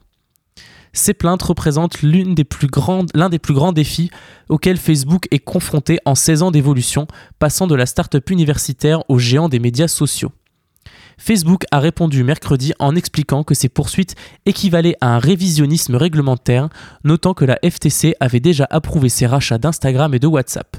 Ces 0.94 1.16
plaintes 1.16 1.42
représentent 1.42 2.04
l'un 2.04 2.36
des, 2.36 2.44
plus 2.44 2.68
grands 2.68 3.74
défis 3.74 4.12
auxquels 4.48 4.78
Facebook 4.78 5.28
est 5.32 5.40
confronté 5.40 5.98
en 6.06 6.14
16 6.14 6.44
ans 6.44 6.52
d'évolution, 6.52 7.08
passant 7.40 7.66
de 7.66 7.74
la 7.74 7.88
start-up 7.88 8.30
universitaire 8.30 9.02
au 9.10 9.18
géant 9.18 9.50
des 9.50 9.60
médias 9.60 9.88
sociaux. 9.88 10.32
Facebook 11.18 11.64
a 11.72 11.80
répondu 11.80 12.24
mercredi 12.24 12.74
en 12.80 12.96
expliquant 12.96 13.44
que 13.44 13.56
ces 13.56 13.70
poursuites 13.70 14.16
équivalaient 14.46 14.98
à 15.02 15.16
un 15.16 15.20
révisionnisme 15.20 15.96
réglementaire, 15.96 16.70
notant 17.04 17.34
que 17.34 17.46
la 17.46 17.58
FTC 17.64 18.16
avait 18.20 18.40
déjà 18.40 18.68
approuvé 18.70 19.10
ses 19.10 19.26
rachats 19.26 19.58
d'Instagram 19.58 20.14
et 20.14 20.20
de 20.20 20.28
WhatsApp. 20.28 20.78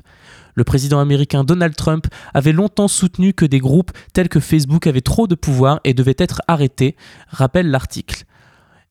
Le 0.55 0.65
président 0.65 1.01
américain 1.01 1.45
Donald 1.45 1.77
Trump 1.77 2.07
avait 2.33 2.53
longtemps 2.53 2.89
soutenu 2.89 3.35
que 3.35 3.45
des 3.45 3.59
groupes 3.59 3.93
tels 4.15 4.31
que 4.31 4.41
Facebook 4.41 4.87
avaient 4.87 5.03
trop 5.03 5.27
de 5.27 5.35
pouvoir 5.35 5.81
et 5.85 5.93
devaient 5.93 6.15
être 6.19 6.41
arrêtés, 6.49 6.97
rappelle 7.29 7.71
l'article. 7.71 8.25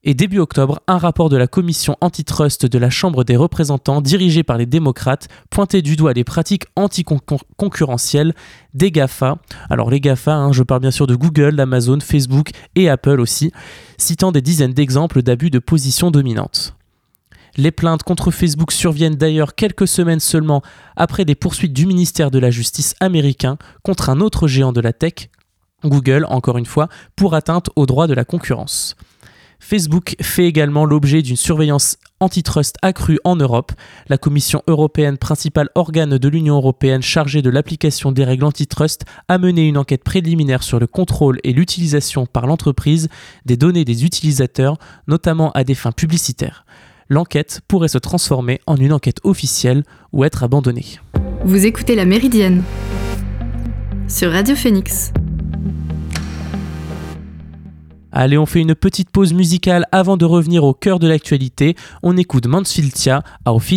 Et 0.08 0.14
début 0.14 0.38
octobre, 0.38 0.78
un 0.86 0.98
rapport 0.98 1.28
de 1.30 1.36
la 1.36 1.48
commission 1.48 1.96
antitrust 2.00 2.64
de 2.64 2.78
la 2.78 2.90
Chambre 2.90 3.24
des 3.24 3.34
représentants, 3.34 4.00
dirigé 4.00 4.44
par 4.44 4.56
les 4.56 4.64
démocrates, 4.64 5.26
pointait 5.50 5.82
du 5.82 5.96
doigt 5.96 6.12
les 6.12 6.22
pratiques 6.22 6.66
anticoncurrentielles 6.76 8.32
des 8.72 8.92
GAFA. 8.92 9.38
Alors 9.68 9.90
les 9.90 9.98
GAFA, 9.98 10.32
hein, 10.32 10.52
je 10.52 10.62
parle 10.62 10.82
bien 10.82 10.92
sûr 10.92 11.08
de 11.08 11.16
Google, 11.16 11.58
Amazon, 11.58 11.98
Facebook 12.00 12.50
et 12.76 12.88
Apple 12.88 13.18
aussi, 13.18 13.50
citant 13.98 14.30
des 14.30 14.42
dizaines 14.42 14.74
d'exemples 14.74 15.22
d'abus 15.22 15.50
de 15.50 15.58
position 15.58 16.12
dominante. 16.12 16.76
Les 17.56 17.72
plaintes 17.72 18.04
contre 18.04 18.30
Facebook 18.30 18.70
surviennent 18.70 19.16
d'ailleurs 19.16 19.56
quelques 19.56 19.88
semaines 19.88 20.20
seulement 20.20 20.62
après 20.94 21.24
des 21.24 21.34
poursuites 21.34 21.72
du 21.72 21.84
ministère 21.84 22.30
de 22.30 22.38
la 22.38 22.52
Justice 22.52 22.94
américain 23.00 23.58
contre 23.82 24.08
un 24.08 24.20
autre 24.20 24.46
géant 24.46 24.72
de 24.72 24.80
la 24.80 24.92
tech, 24.92 25.30
Google 25.84 26.26
encore 26.28 26.58
une 26.58 26.66
fois, 26.66 26.88
pour 27.16 27.34
atteinte 27.34 27.70
aux 27.74 27.86
droits 27.86 28.06
de 28.06 28.14
la 28.14 28.24
concurrence. 28.24 28.94
Facebook 29.58 30.16
fait 30.20 30.46
également 30.46 30.84
l'objet 30.84 31.22
d'une 31.22 31.36
surveillance 31.36 31.96
antitrust 32.20 32.76
accrue 32.82 33.18
en 33.24 33.36
Europe. 33.36 33.72
La 34.08 34.18
Commission 34.18 34.62
européenne, 34.66 35.18
principal 35.18 35.68
organe 35.74 36.18
de 36.18 36.28
l'Union 36.28 36.56
européenne 36.56 37.02
chargée 37.02 37.42
de 37.42 37.50
l'application 37.50 38.12
des 38.12 38.24
règles 38.24 38.44
antitrust, 38.44 39.04
a 39.28 39.38
mené 39.38 39.66
une 39.66 39.78
enquête 39.78 40.04
préliminaire 40.04 40.62
sur 40.62 40.78
le 40.78 40.86
contrôle 40.86 41.40
et 41.44 41.52
l'utilisation 41.52 42.26
par 42.26 42.46
l'entreprise 42.46 43.08
des 43.44 43.56
données 43.56 43.84
des 43.84 44.04
utilisateurs, 44.04 44.78
notamment 45.08 45.52
à 45.52 45.64
des 45.64 45.74
fins 45.74 45.92
publicitaires. 45.92 46.64
L'enquête 47.08 47.60
pourrait 47.68 47.88
se 47.88 47.98
transformer 47.98 48.60
en 48.66 48.76
une 48.76 48.92
enquête 48.92 49.20
officielle 49.22 49.84
ou 50.12 50.24
être 50.24 50.42
abandonnée. 50.42 50.98
Vous 51.44 51.64
écoutez 51.66 51.94
La 51.94 52.04
Méridienne 52.04 52.62
sur 54.08 54.30
Radio 54.30 54.54
Phoenix. 54.54 55.12
Allez, 58.18 58.38
on 58.38 58.46
fait 58.46 58.62
une 58.62 58.74
petite 58.74 59.10
pause 59.10 59.34
musicale 59.34 59.84
avant 59.92 60.16
de 60.16 60.24
revenir 60.24 60.64
au 60.64 60.72
cœur 60.72 60.98
de 60.98 61.06
l'actualité. 61.06 61.76
On 62.02 62.16
écoute 62.16 62.46
Mansfieldia 62.46 63.22
à 63.44 63.52
Auf 63.52 63.70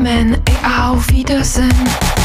Amen 0.00 0.32
et 0.32 0.64
auf 0.64 1.10
Wiedersehen. 1.10 2.19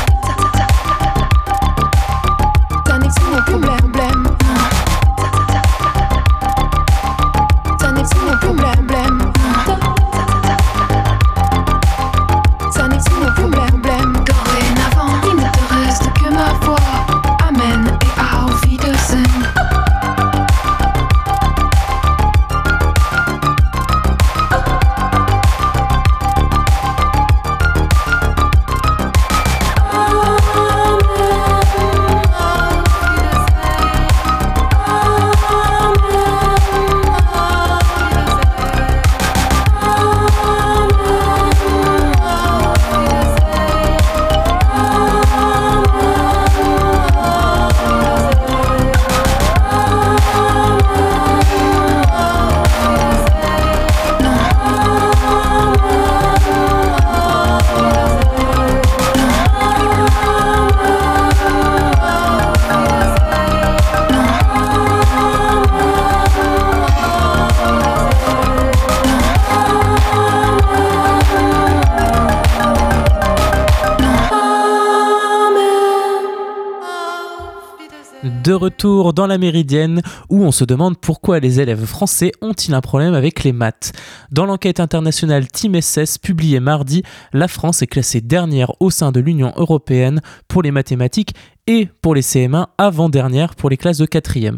Retour 78.75 79.13
dans 79.13 79.25
la 79.25 79.37
Méridienne 79.37 80.01
où 80.29 80.43
on 80.43 80.51
se 80.51 80.65
demande 80.65 80.97
pourquoi 80.97 81.39
les 81.39 81.61
élèves 81.61 81.85
français 81.85 82.33
ont-ils 82.41 82.73
un 82.73 82.81
problème 82.81 83.13
avec 83.13 83.45
les 83.45 83.53
maths. 83.53 83.93
Dans 84.31 84.45
l'enquête 84.45 84.81
internationale 84.81 85.47
Team 85.47 85.79
SS 85.79 86.17
publiée 86.17 86.59
mardi, 86.59 87.01
la 87.31 87.47
France 87.47 87.81
est 87.81 87.87
classée 87.87 88.19
dernière 88.19 88.73
au 88.81 88.89
sein 88.89 89.13
de 89.13 89.21
l'Union 89.21 89.53
européenne 89.55 90.19
pour 90.49 90.61
les 90.61 90.71
mathématiques 90.71 91.35
et 91.67 91.87
pour 92.01 92.15
les 92.15 92.21
CM1 92.21 92.65
avant-dernière 92.77 93.55
pour 93.55 93.69
les 93.69 93.77
classes 93.77 93.99
de 93.99 94.07
4e. 94.07 94.57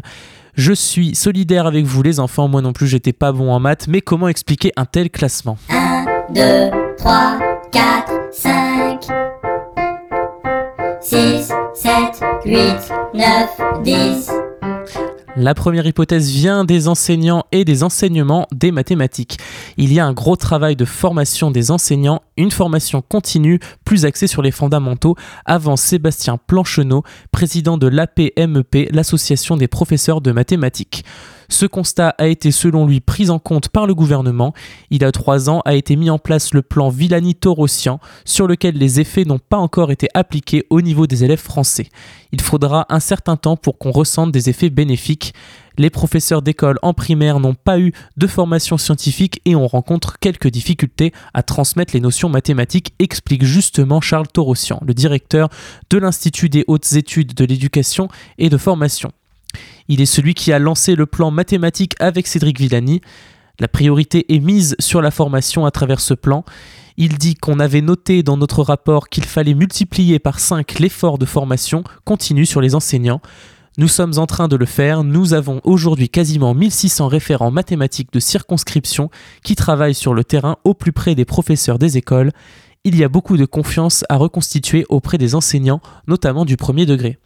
Je 0.54 0.72
suis 0.72 1.14
solidaire 1.14 1.66
avec 1.66 1.84
vous 1.86 2.02
les 2.02 2.18
enfants, 2.18 2.48
moi 2.48 2.60
non 2.60 2.72
plus 2.72 2.88
j'étais 2.88 3.12
pas 3.12 3.30
bon 3.30 3.52
en 3.52 3.60
maths, 3.60 3.86
mais 3.86 4.00
comment 4.00 4.26
expliquer 4.26 4.72
un 4.74 4.84
tel 4.84 5.10
classement? 5.10 5.58
2, 6.34 6.70
3, 6.98 7.38
4, 7.70 8.12
5, 8.32 9.00
6, 11.00 11.52
7, 11.74 11.92
8, 12.44 12.97
9, 13.14 13.82
10. 13.84 14.30
La 15.36 15.54
première 15.54 15.86
hypothèse 15.86 16.30
vient 16.30 16.64
des 16.64 16.88
enseignants 16.88 17.44
et 17.52 17.64
des 17.64 17.82
enseignements 17.82 18.46
des 18.52 18.70
mathématiques. 18.70 19.38
Il 19.78 19.92
y 19.92 20.00
a 20.00 20.04
un 20.06 20.12
gros 20.12 20.36
travail 20.36 20.76
de 20.76 20.84
formation 20.84 21.50
des 21.50 21.70
enseignants, 21.70 22.20
une 22.36 22.50
formation 22.50 23.00
continue, 23.00 23.60
plus 23.84 24.04
axée 24.04 24.26
sur 24.26 24.42
les 24.42 24.50
fondamentaux, 24.50 25.16
avant 25.46 25.76
Sébastien 25.76 26.38
Plancheneau, 26.46 27.02
président 27.32 27.78
de 27.78 27.86
l'APMEP, 27.86 28.90
l'association 28.90 29.56
des 29.56 29.68
professeurs 29.68 30.20
de 30.20 30.32
mathématiques. 30.32 31.04
Ce 31.50 31.64
constat 31.64 32.10
a 32.18 32.26
été 32.26 32.50
selon 32.50 32.86
lui 32.86 33.00
pris 33.00 33.30
en 33.30 33.38
compte 33.38 33.70
par 33.70 33.86
le 33.86 33.94
gouvernement. 33.94 34.52
Il 34.90 35.00
y 35.00 35.04
a 35.04 35.12
trois 35.12 35.48
ans 35.48 35.62
a 35.64 35.74
été 35.74 35.96
mis 35.96 36.10
en 36.10 36.18
place 36.18 36.52
le 36.52 36.60
plan 36.60 36.90
Villani-Torossian, 36.90 38.00
sur 38.26 38.46
lequel 38.46 38.76
les 38.76 39.00
effets 39.00 39.24
n'ont 39.24 39.38
pas 39.38 39.56
encore 39.56 39.90
été 39.90 40.08
appliqués 40.12 40.66
au 40.68 40.82
niveau 40.82 41.06
des 41.06 41.24
élèves 41.24 41.40
français. 41.40 41.88
Il 42.32 42.42
faudra 42.42 42.84
un 42.90 43.00
certain 43.00 43.36
temps 43.36 43.56
pour 43.56 43.78
qu'on 43.78 43.92
ressente 43.92 44.30
des 44.30 44.50
effets 44.50 44.68
bénéfiques. 44.68 45.32
Les 45.78 45.90
professeurs 45.90 46.42
d'école 46.42 46.78
en 46.82 46.92
primaire 46.92 47.40
n'ont 47.40 47.54
pas 47.54 47.78
eu 47.78 47.92
de 48.16 48.26
formation 48.26 48.76
scientifique 48.76 49.40
et 49.46 49.56
on 49.56 49.66
rencontre 49.66 50.18
quelques 50.18 50.48
difficultés 50.48 51.12
à 51.32 51.42
transmettre 51.42 51.94
les 51.94 52.00
notions 52.00 52.28
mathématiques, 52.28 52.92
explique 52.98 53.44
justement 53.44 54.02
Charles 54.02 54.28
Torossian, 54.28 54.80
le 54.84 54.92
directeur 54.92 55.48
de 55.88 55.98
l'Institut 55.98 56.50
des 56.50 56.64
hautes 56.66 56.92
études 56.92 57.32
de 57.32 57.44
l'éducation 57.44 58.08
et 58.36 58.50
de 58.50 58.58
formation. 58.58 59.12
Il 59.88 60.02
est 60.02 60.06
celui 60.06 60.34
qui 60.34 60.52
a 60.52 60.58
lancé 60.58 60.94
le 60.94 61.06
plan 61.06 61.30
mathématique 61.30 61.94
avec 61.98 62.26
Cédric 62.26 62.60
Villani. 62.60 63.00
La 63.58 63.68
priorité 63.68 64.34
est 64.34 64.38
mise 64.38 64.76
sur 64.78 65.00
la 65.00 65.10
formation 65.10 65.64
à 65.64 65.70
travers 65.70 66.00
ce 66.00 66.12
plan. 66.12 66.44
Il 66.98 67.16
dit 67.16 67.34
qu'on 67.34 67.58
avait 67.58 67.80
noté 67.80 68.22
dans 68.22 68.36
notre 68.36 68.62
rapport 68.62 69.08
qu'il 69.08 69.24
fallait 69.24 69.54
multiplier 69.54 70.18
par 70.18 70.40
5 70.40 70.78
l'effort 70.78 71.16
de 71.16 71.24
formation 71.24 71.84
continue 72.04 72.44
sur 72.44 72.60
les 72.60 72.74
enseignants. 72.74 73.22
Nous 73.78 73.88
sommes 73.88 74.18
en 74.18 74.26
train 74.26 74.48
de 74.48 74.56
le 74.56 74.66
faire. 74.66 75.04
Nous 75.04 75.32
avons 75.32 75.60
aujourd'hui 75.64 76.08
quasiment 76.08 76.52
1600 76.52 77.08
référents 77.08 77.50
mathématiques 77.50 78.12
de 78.12 78.20
circonscription 78.20 79.08
qui 79.42 79.54
travaillent 79.54 79.94
sur 79.94 80.12
le 80.12 80.24
terrain 80.24 80.56
au 80.64 80.74
plus 80.74 80.92
près 80.92 81.14
des 81.14 81.24
professeurs 81.24 81.78
des 81.78 81.96
écoles. 81.96 82.32
Il 82.84 82.96
y 82.96 83.04
a 83.04 83.08
beaucoup 83.08 83.36
de 83.36 83.44
confiance 83.46 84.04
à 84.08 84.16
reconstituer 84.16 84.84
auprès 84.88 85.16
des 85.16 85.34
enseignants, 85.34 85.80
notamment 86.08 86.44
du 86.44 86.56
premier 86.56 86.84
degré. 86.84 87.18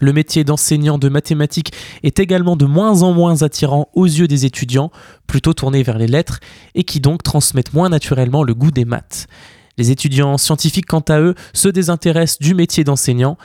Le 0.00 0.12
métier 0.14 0.44
d'enseignant 0.44 0.98
de 0.98 1.08
mathématiques 1.08 1.72
est 2.02 2.18
également 2.18 2.56
de 2.56 2.64
moins 2.64 3.02
en 3.02 3.12
moins 3.12 3.42
attirant 3.42 3.88
aux 3.94 4.06
yeux 4.06 4.26
des 4.26 4.46
étudiants, 4.46 4.90
plutôt 5.26 5.52
tournés 5.52 5.82
vers 5.82 5.98
les 5.98 6.06
lettres, 6.06 6.40
et 6.74 6.84
qui 6.84 7.00
donc 7.00 7.22
transmettent 7.22 7.74
moins 7.74 7.90
naturellement 7.90 8.42
le 8.42 8.54
goût 8.54 8.70
des 8.70 8.86
maths. 8.86 9.26
Les 9.76 9.90
étudiants 9.90 10.38
scientifiques, 10.38 10.86
quant 10.86 11.04
à 11.08 11.20
eux, 11.20 11.34
se 11.52 11.68
désintéressent 11.68 12.38
du 12.40 12.54
métier 12.54 12.82
d'enseignant. 12.82 13.36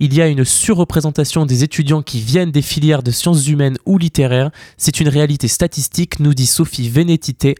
Il 0.00 0.14
y 0.14 0.22
a 0.22 0.28
une 0.28 0.44
surreprésentation 0.44 1.46
des 1.46 1.62
étudiants 1.62 2.02
qui 2.02 2.20
viennent 2.20 2.50
des 2.50 2.62
filières 2.62 3.02
de 3.02 3.10
sciences 3.10 3.46
humaines 3.46 3.78
ou 3.84 3.98
littéraires. 3.98 4.50
C'est 4.76 5.00
une 5.00 5.08
réalité 5.08 5.48
statistique, 5.48 6.20
nous 6.20 6.34
dit 6.34 6.46
Sophie 6.46 6.88
Vénétité, 6.88 7.54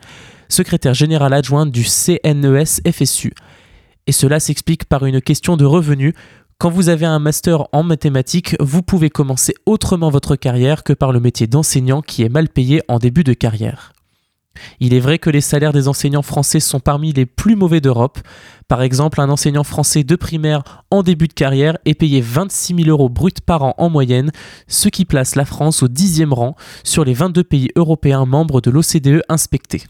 secrétaire 0.49 0.94
générale 0.94 1.32
adjointe 1.32 1.70
du 1.70 1.84
CNES 1.84 2.82
FSU. 2.90 3.34
Et 4.06 4.12
cela 4.12 4.40
s'explique 4.40 4.84
par 4.84 5.06
une 5.06 5.20
question 5.20 5.56
de 5.56 5.64
revenus. 5.64 6.14
Quand 6.58 6.70
vous 6.70 6.88
avez 6.88 7.04
un 7.04 7.18
master 7.18 7.66
en 7.73 7.82
mathématiques, 7.82 8.56
vous 8.61 8.82
pouvez 8.82 9.11
commencer 9.11 9.54
autrement 9.66 10.11
votre 10.11 10.37
carrière 10.37 10.84
que 10.84 10.92
par 10.92 11.12
le 11.12 11.20
métier 11.20 11.46
d'enseignant 11.46 12.00
qui 12.00 12.23
est 12.23 12.28
mal 12.28 12.49
payé 12.49 12.80
en 12.88 12.99
début 12.99 13.25
de 13.25 13.32
carrière. 13.32 13.92
Il 14.78 14.94
est 14.94 15.00
vrai 15.00 15.18
que 15.18 15.30
les 15.30 15.40
salaires 15.40 15.73
des 15.73 15.88
enseignants 15.88 16.23
français 16.23 16.61
sont 16.61 16.78
parmi 16.78 17.12
les 17.12 17.26
plus 17.26 17.56
mauvais 17.56 17.80
d'Europe. 17.80 18.20
Par 18.68 18.82
exemple, 18.82 19.20
un 19.20 19.28
enseignant 19.28 19.64
français 19.64 20.04
de 20.04 20.16
primaire 20.16 20.62
en 20.92 21.02
début 21.02 21.26
de 21.26 21.32
carrière 21.32 21.76
est 21.84 21.94
payé 21.94 22.20
26 22.20 22.76
000 22.76 22.88
euros 22.88 23.08
bruts 23.08 23.32
par 23.44 23.62
an 23.62 23.75
en 23.78 23.90
moyenne, 23.90 24.30
ce 24.68 24.88
qui 24.88 25.04
place 25.04 25.34
la 25.34 25.44
France 25.44 25.82
au 25.82 25.88
dixième 25.88 26.32
rang 26.32 26.54
sur 26.84 27.04
les 27.04 27.14
22 27.14 27.42
pays 27.42 27.68
européens 27.75 28.26
membres 28.26 28.61
de 28.61 28.70
l'OCDE 28.70 29.23
inspectés. 29.28 29.82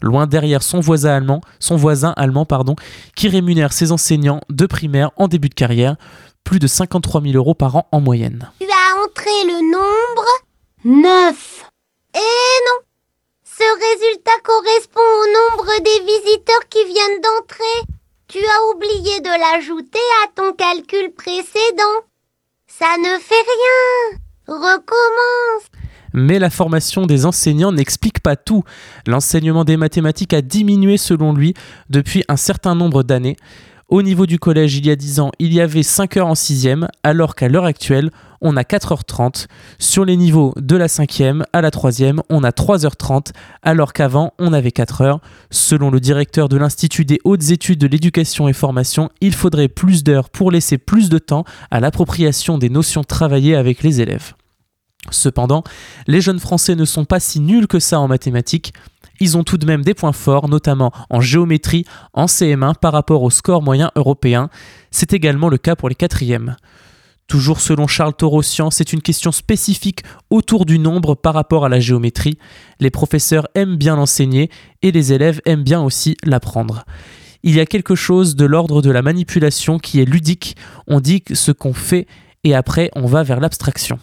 Loin 0.00 0.26
derrière 0.26 0.62
son 0.62 0.80
voisin 0.80 1.14
allemand, 1.14 1.40
son 1.58 1.76
voisin 1.76 2.12
allemand 2.16 2.44
pardon, 2.44 2.76
qui 3.14 3.28
rémunère 3.28 3.72
ses 3.72 3.92
enseignants 3.92 4.40
de 4.50 4.66
primaire 4.66 5.10
en 5.16 5.28
début 5.28 5.48
de 5.48 5.54
carrière, 5.54 5.96
plus 6.44 6.58
de 6.58 6.66
53 6.66 7.22
000 7.22 7.34
euros 7.34 7.54
par 7.54 7.76
an 7.76 7.88
en 7.92 8.00
moyenne. 8.00 8.50
Tu 8.60 8.66
as 8.66 9.04
entré 9.04 9.30
le 9.46 9.72
nombre 9.72 10.26
9. 10.84 11.70
Eh 12.14 12.18
non 12.18 12.80
Ce 13.44 13.62
résultat 13.62 14.32
correspond 14.42 15.00
au 15.00 15.56
nombre 15.56 15.70
des 15.84 16.00
visiteurs 16.00 16.68
qui 16.68 16.84
viennent 16.84 17.20
d'entrer. 17.22 17.92
Tu 18.28 18.38
as 18.38 18.74
oublié 18.74 19.20
de 19.20 19.28
l'ajouter 19.28 19.98
à 20.24 20.28
ton 20.34 20.52
calcul 20.54 21.12
précédent. 21.12 22.02
Ça 22.66 22.96
ne 22.98 23.18
fait 23.20 23.34
rien. 23.34 24.18
Recommence. 24.48 25.68
Mais 26.14 26.38
la 26.38 26.50
formation 26.50 27.06
des 27.06 27.26
enseignants 27.26 27.72
n'explique 27.72 28.20
pas 28.20 28.36
tout. 28.36 28.64
L'enseignement 29.06 29.64
des 29.64 29.76
mathématiques 29.76 30.34
a 30.34 30.42
diminué 30.42 30.96
selon 30.96 31.32
lui 31.32 31.54
depuis 31.90 32.24
un 32.28 32.36
certain 32.36 32.74
nombre 32.74 33.02
d'années. 33.02 33.36
Au 33.92 34.00
niveau 34.00 34.24
du 34.24 34.38
collège, 34.38 34.76
il 34.78 34.86
y 34.86 34.90
a 34.90 34.96
10 34.96 35.20
ans, 35.20 35.32
il 35.38 35.52
y 35.52 35.60
avait 35.60 35.82
5 35.82 36.16
heures 36.16 36.26
en 36.26 36.32
6e, 36.32 36.88
alors 37.02 37.34
qu'à 37.34 37.48
l'heure 37.48 37.66
actuelle, 37.66 38.10
on 38.40 38.56
a 38.56 38.62
4h30. 38.62 39.48
Sur 39.78 40.06
les 40.06 40.16
niveaux 40.16 40.54
de 40.56 40.76
la 40.76 40.86
5e 40.86 41.42
à 41.52 41.60
la 41.60 41.68
3e, 41.68 42.20
on 42.30 42.42
a 42.42 42.52
3h30, 42.52 43.32
alors 43.62 43.92
qu'avant, 43.92 44.32
on 44.38 44.54
avait 44.54 44.70
4 44.70 45.02
heures. 45.02 45.20
Selon 45.50 45.90
le 45.90 46.00
directeur 46.00 46.48
de 46.48 46.56
l'Institut 46.56 47.04
des 47.04 47.20
hautes 47.24 47.50
études 47.50 47.80
de 47.80 47.86
l'éducation 47.86 48.48
et 48.48 48.54
formation, 48.54 49.10
il 49.20 49.34
faudrait 49.34 49.68
plus 49.68 50.02
d'heures 50.04 50.30
pour 50.30 50.50
laisser 50.50 50.78
plus 50.78 51.10
de 51.10 51.18
temps 51.18 51.44
à 51.70 51.78
l'appropriation 51.78 52.56
des 52.56 52.70
notions 52.70 53.04
travaillées 53.04 53.56
avec 53.56 53.82
les 53.82 54.00
élèves. 54.00 54.32
Cependant, 55.10 55.64
les 56.06 56.20
jeunes 56.20 56.38
Français 56.38 56.76
ne 56.76 56.84
sont 56.84 57.04
pas 57.04 57.20
si 57.20 57.40
nuls 57.40 57.66
que 57.66 57.80
ça 57.80 57.98
en 57.98 58.08
mathématiques. 58.08 58.72
Ils 59.20 59.36
ont 59.36 59.44
tout 59.44 59.58
de 59.58 59.66
même 59.66 59.82
des 59.82 59.94
points 59.94 60.12
forts, 60.12 60.48
notamment 60.48 60.92
en 61.10 61.20
géométrie, 61.20 61.84
en 62.12 62.26
CM1 62.26 62.74
par 62.76 62.92
rapport 62.92 63.22
au 63.22 63.30
score 63.30 63.62
moyen 63.62 63.90
européen. 63.96 64.48
C'est 64.90 65.12
également 65.12 65.48
le 65.48 65.58
cas 65.58 65.76
pour 65.76 65.88
les 65.88 65.94
quatrièmes. 65.94 66.56
Toujours 67.28 67.60
selon 67.60 67.86
Charles 67.86 68.14
Torossian, 68.14 68.70
c'est 68.70 68.92
une 68.92 69.00
question 69.00 69.32
spécifique 69.32 70.02
autour 70.28 70.66
du 70.66 70.78
nombre 70.78 71.14
par 71.14 71.34
rapport 71.34 71.64
à 71.64 71.68
la 71.68 71.80
géométrie. 71.80 72.36
Les 72.80 72.90
professeurs 72.90 73.48
aiment 73.54 73.76
bien 73.76 73.96
l'enseigner 73.96 74.50
et 74.82 74.92
les 74.92 75.12
élèves 75.12 75.40
aiment 75.46 75.62
bien 75.62 75.80
aussi 75.80 76.16
l'apprendre. 76.24 76.84
Il 77.42 77.54
y 77.54 77.60
a 77.60 77.66
quelque 77.66 77.94
chose 77.94 78.36
de 78.36 78.44
l'ordre 78.44 78.82
de 78.82 78.90
la 78.90 79.02
manipulation 79.02 79.78
qui 79.78 80.00
est 80.00 80.04
ludique. 80.04 80.56
On 80.86 81.00
dit 81.00 81.22
ce 81.32 81.52
qu'on 81.52 81.72
fait 81.72 82.06
et 82.44 82.54
après 82.54 82.90
on 82.96 83.06
va 83.06 83.22
vers 83.22 83.40
l'abstraction. 83.40 83.98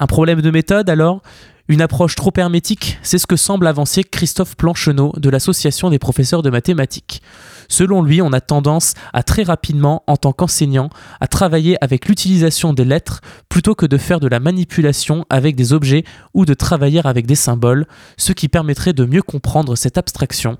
Un 0.00 0.06
problème 0.06 0.40
de 0.40 0.50
méthode 0.50 0.88
alors? 0.90 1.22
Une 1.70 1.82
approche 1.82 2.14
trop 2.14 2.32
hermétique, 2.34 2.98
c'est 3.02 3.18
ce 3.18 3.26
que 3.26 3.36
semble 3.36 3.66
avancer 3.66 4.02
Christophe 4.02 4.56
Plancheneau 4.56 5.12
de 5.18 5.28
l'Association 5.28 5.90
des 5.90 5.98
professeurs 5.98 6.40
de 6.40 6.48
mathématiques. 6.48 7.20
Selon 7.68 8.02
lui, 8.02 8.22
on 8.22 8.32
a 8.32 8.40
tendance 8.40 8.94
à 9.12 9.22
très 9.22 9.42
rapidement, 9.42 10.02
en 10.06 10.16
tant 10.16 10.32
qu'enseignant, 10.32 10.88
à 11.20 11.26
travailler 11.26 11.76
avec 11.84 12.08
l'utilisation 12.08 12.72
des 12.72 12.86
lettres 12.86 13.20
plutôt 13.50 13.74
que 13.74 13.84
de 13.84 13.98
faire 13.98 14.18
de 14.18 14.28
la 14.28 14.40
manipulation 14.40 15.26
avec 15.28 15.56
des 15.56 15.74
objets 15.74 16.04
ou 16.32 16.46
de 16.46 16.54
travailler 16.54 17.02
avec 17.04 17.26
des 17.26 17.34
symboles, 17.34 17.86
ce 18.16 18.32
qui 18.32 18.48
permettrait 18.48 18.94
de 18.94 19.04
mieux 19.04 19.22
comprendre 19.22 19.76
cette 19.76 19.98
abstraction. 19.98 20.56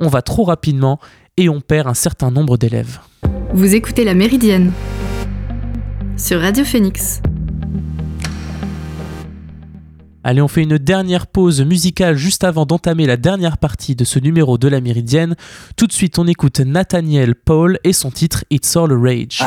On 0.00 0.08
va 0.08 0.22
trop 0.22 0.42
rapidement 0.42 0.98
et 1.36 1.48
on 1.48 1.60
perd 1.60 1.86
un 1.86 1.94
certain 1.94 2.32
nombre 2.32 2.56
d'élèves. 2.56 2.98
Vous 3.52 3.76
écoutez 3.76 4.02
La 4.02 4.14
Méridienne 4.14 4.72
sur 6.16 6.40
Radio 6.40 6.64
Phoenix. 6.64 7.22
Allez, 10.28 10.42
on 10.42 10.48
fait 10.48 10.62
une 10.62 10.76
dernière 10.76 11.26
pause 11.26 11.62
musicale 11.62 12.14
juste 12.14 12.44
avant 12.44 12.66
d'entamer 12.66 13.06
la 13.06 13.16
dernière 13.16 13.56
partie 13.56 13.96
de 13.96 14.04
ce 14.04 14.18
numéro 14.18 14.58
de 14.58 14.68
la 14.68 14.82
Méridienne. 14.82 15.36
Tout 15.74 15.86
de 15.86 15.92
suite, 15.92 16.18
on 16.18 16.26
écoute 16.26 16.60
Nathaniel 16.60 17.34
Paul 17.34 17.78
et 17.82 17.94
son 17.94 18.10
titre 18.10 18.44
It's 18.50 18.76
All 18.76 18.92
a 18.92 18.98
Rage. 19.00 19.42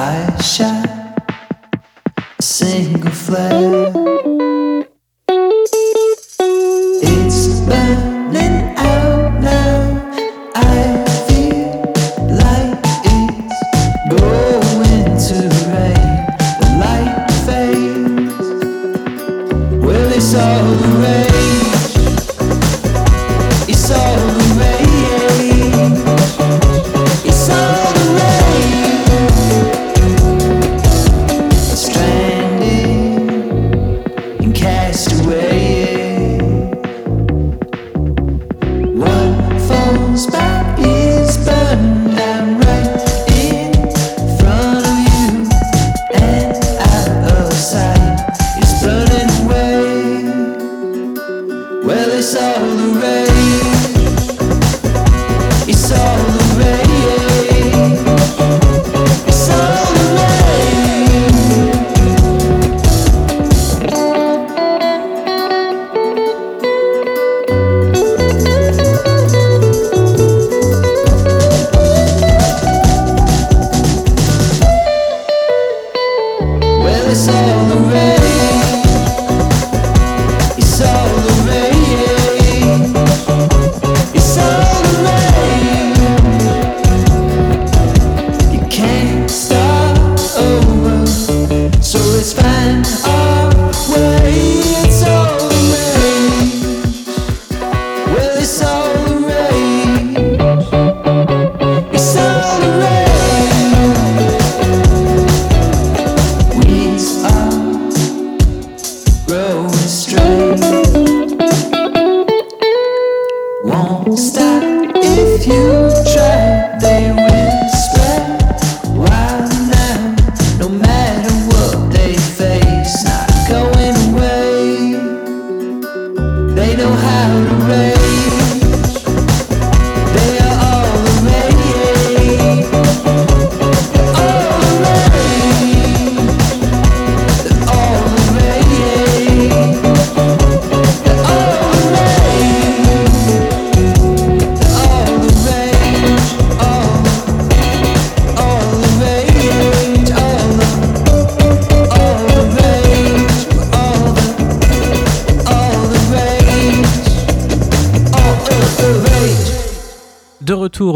stop. 40.32 40.71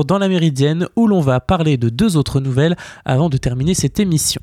Dans 0.06 0.18
la 0.18 0.28
Méridienne 0.28 0.88
où 0.96 1.08
l'on 1.08 1.22
va 1.22 1.40
parler 1.40 1.78
de 1.78 1.90
deux 1.90 2.18
autres 2.18 2.40
nouvelles 2.40 2.76
avant 3.04 3.30
de 3.30 3.38
terminer 3.38 3.74
cette 3.74 4.00
émission. 4.00 4.42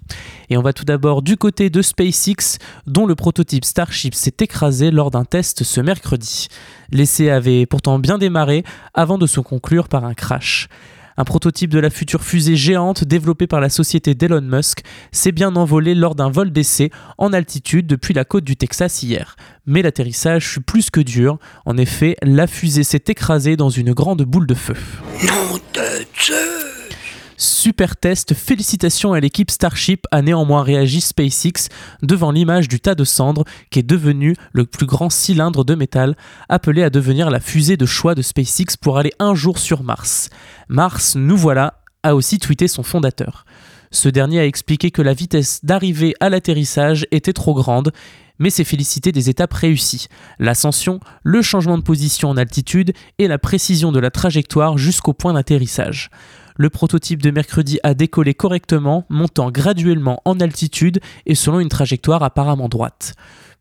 Et 0.51 0.57
on 0.57 0.63
va 0.63 0.73
tout 0.73 0.85
d'abord 0.85 1.23
du 1.23 1.37
côté 1.37 1.71
de 1.71 1.81
SpaceX 1.81 2.59
dont 2.87 3.07
le 3.07 3.15
prototype 3.15 3.65
Starship 3.65 4.15
s'est 4.15 4.37
écrasé 4.41 4.91
lors 4.91 5.11
d'un 5.11 5.25
test 5.25 5.65
ce 5.65 5.81
mercredi. 5.81 6.49
L'essai 6.91 7.31
avait 7.31 7.67
pourtant 7.67 7.99
bien 7.99 8.19
démarré 8.19 8.65
avant 8.95 9.19
de 9.19 9.27
se 9.27 9.41
conclure 9.41 9.89
par 9.89 10.05
un 10.05 10.15
crash. 10.15 10.69
Un 11.17 11.25
prototype 11.25 11.71
de 11.71 11.79
la 11.79 11.91
future 11.91 12.23
fusée 12.23 12.57
géante 12.57 13.05
développée 13.05 13.47
par 13.47 13.61
la 13.61 13.69
société 13.69 14.15
d'Elon 14.15 14.43
Musk 14.43 14.83
s'est 15.11 15.33
bien 15.33 15.55
envolé 15.57 15.95
lors 15.95 16.15
d'un 16.15 16.31
vol 16.31 16.51
d'essai 16.51 16.91
en 17.19 17.33
altitude 17.33 17.87
depuis 17.87 18.15
la 18.15 18.25
côte 18.25 18.45
du 18.45 18.57
Texas 18.57 19.03
hier. 19.03 19.37
Mais 19.67 19.83
l'atterrissage 19.83 20.49
fut 20.49 20.61
plus 20.61 20.91
que 20.91 21.01
dur. 21.01 21.39
En 21.67 21.77
effet, 21.77 22.17
la 22.23 22.47
fusée 22.47 22.85
s'est 22.85 23.05
écrasée 23.09 23.57
dans 23.57 23.71
une 23.71 23.93
grande 23.93 24.23
boule 24.23 24.47
de 24.47 24.55
feu. 24.55 24.75
Super 27.43 27.97
test, 27.97 28.35
félicitations 28.35 29.15
à 29.15 29.19
l'équipe 29.19 29.51
Starship 29.51 30.07
a 30.13 30.23
néanmoins 30.23 30.63
réagi 30.63 31.01
SpaceX 31.01 31.71
devant 32.01 32.31
l'image 32.31 32.69
du 32.69 32.79
tas 32.79 32.95
de 32.95 33.03
cendres 33.03 33.45
qui 33.69 33.81
est 33.81 33.83
devenu 33.83 34.37
le 34.53 34.65
plus 34.65 34.87
grand 34.87 35.11
cylindre 35.11 35.65
de 35.65 35.75
métal 35.75 36.15
appelé 36.49 36.85
à 36.85 36.91
devenir 36.91 37.31
la 37.31 37.41
fusée 37.41 37.77
de 37.77 37.85
choix 37.85 38.15
de 38.15 38.23
SpaceX 38.23 38.77
pour 38.81 38.97
aller 38.97 39.11
un 39.19 39.35
jour 39.35 39.59
sur 39.59 39.83
Mars. 39.83 40.31
Mars, 40.69 41.17
nous 41.17 41.37
voilà, 41.37 41.81
a 42.05 42.15
aussi 42.15 42.39
tweeté 42.39 42.69
son 42.69 42.85
fondateur. 42.85 43.45
Ce 43.91 44.09
dernier 44.09 44.39
a 44.39 44.47
expliqué 44.47 44.93
que 44.93 45.03
la 45.03 45.13
vitesse 45.13 45.65
d'arrivée 45.65 46.15
à 46.21 46.29
l'atterrissage 46.29 47.09
était 47.11 47.33
trop 47.33 47.55
grande, 47.55 47.91
mais 48.39 48.51
s'est 48.51 48.63
félicité 48.63 49.11
des 49.11 49.31
étapes 49.31 49.53
réussies. 49.53 50.07
L'ascension, 50.39 51.01
le 51.25 51.43
changement 51.43 51.77
de 51.77 51.83
position 51.83 52.31
en 52.31 52.37
altitude 52.37 52.93
et 53.19 53.27
la 53.27 53.39
précision 53.39 53.91
de 53.91 53.99
la 53.99 54.13
trajectoire 54.13 54.79
jusqu'au 54.79 55.13
point 55.13 55.33
d'atterrissage. 55.33 56.09
Le 56.57 56.71
prototype 56.71 57.23
de 57.23 57.31
mercredi 57.31 57.79
a 57.83 57.95
décollé 57.95 58.35
correctement, 58.35 59.05
montant 59.09 59.51
graduellement 59.51 60.21
en 60.25 60.39
altitude 60.41 61.01
et 61.27 61.35
selon 61.35 61.61
une 61.61 61.69
trajectoire 61.69 62.23
apparemment 62.23 62.69
droite. 62.69 63.15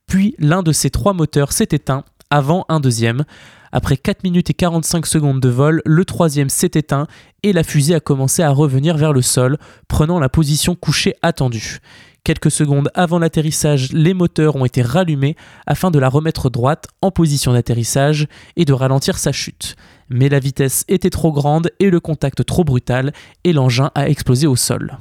Puis 0.07 0.35
l'un 0.39 0.63
de 0.63 0.71
ces 0.71 0.89
trois 0.89 1.13
moteurs 1.13 1.53
s'est 1.53 1.69
éteint, 1.71 2.03
avant 2.29 2.65
un 2.69 2.79
deuxième. 2.79 3.23
Après 3.71 3.95
4 3.95 4.23
minutes 4.23 4.49
et 4.49 4.53
45 4.53 5.05
secondes 5.05 5.39
de 5.39 5.49
vol, 5.49 5.81
le 5.85 6.03
troisième 6.03 6.49
s'est 6.49 6.71
éteint 6.73 7.07
et 7.43 7.53
la 7.53 7.63
fusée 7.63 7.95
a 7.95 7.99
commencé 8.01 8.43
à 8.43 8.51
revenir 8.51 8.97
vers 8.97 9.13
le 9.13 9.21
sol, 9.21 9.57
prenant 9.87 10.19
la 10.19 10.27
position 10.27 10.75
couchée 10.75 11.15
attendue. 11.21 11.79
Quelques 12.23 12.51
secondes 12.51 12.89
avant 12.93 13.17
l'atterrissage, 13.17 13.91
les 13.93 14.13
moteurs 14.13 14.55
ont 14.55 14.65
été 14.65 14.83
rallumés 14.83 15.35
afin 15.65 15.89
de 15.89 15.97
la 15.97 16.07
remettre 16.07 16.51
droite 16.51 16.87
en 17.01 17.09
position 17.09 17.53
d'atterrissage 17.53 18.27
et 18.55 18.63
de 18.63 18.73
ralentir 18.73 19.17
sa 19.17 19.31
chute. 19.31 19.75
Mais 20.07 20.29
la 20.29 20.37
vitesse 20.37 20.85
était 20.87 21.09
trop 21.09 21.31
grande 21.31 21.71
et 21.79 21.89
le 21.89 21.99
contact 21.99 22.45
trop 22.45 22.63
brutal 22.63 23.11
et 23.43 23.53
l'engin 23.53 23.89
a 23.95 24.07
explosé 24.07 24.45
au 24.45 24.55
sol. 24.55 24.99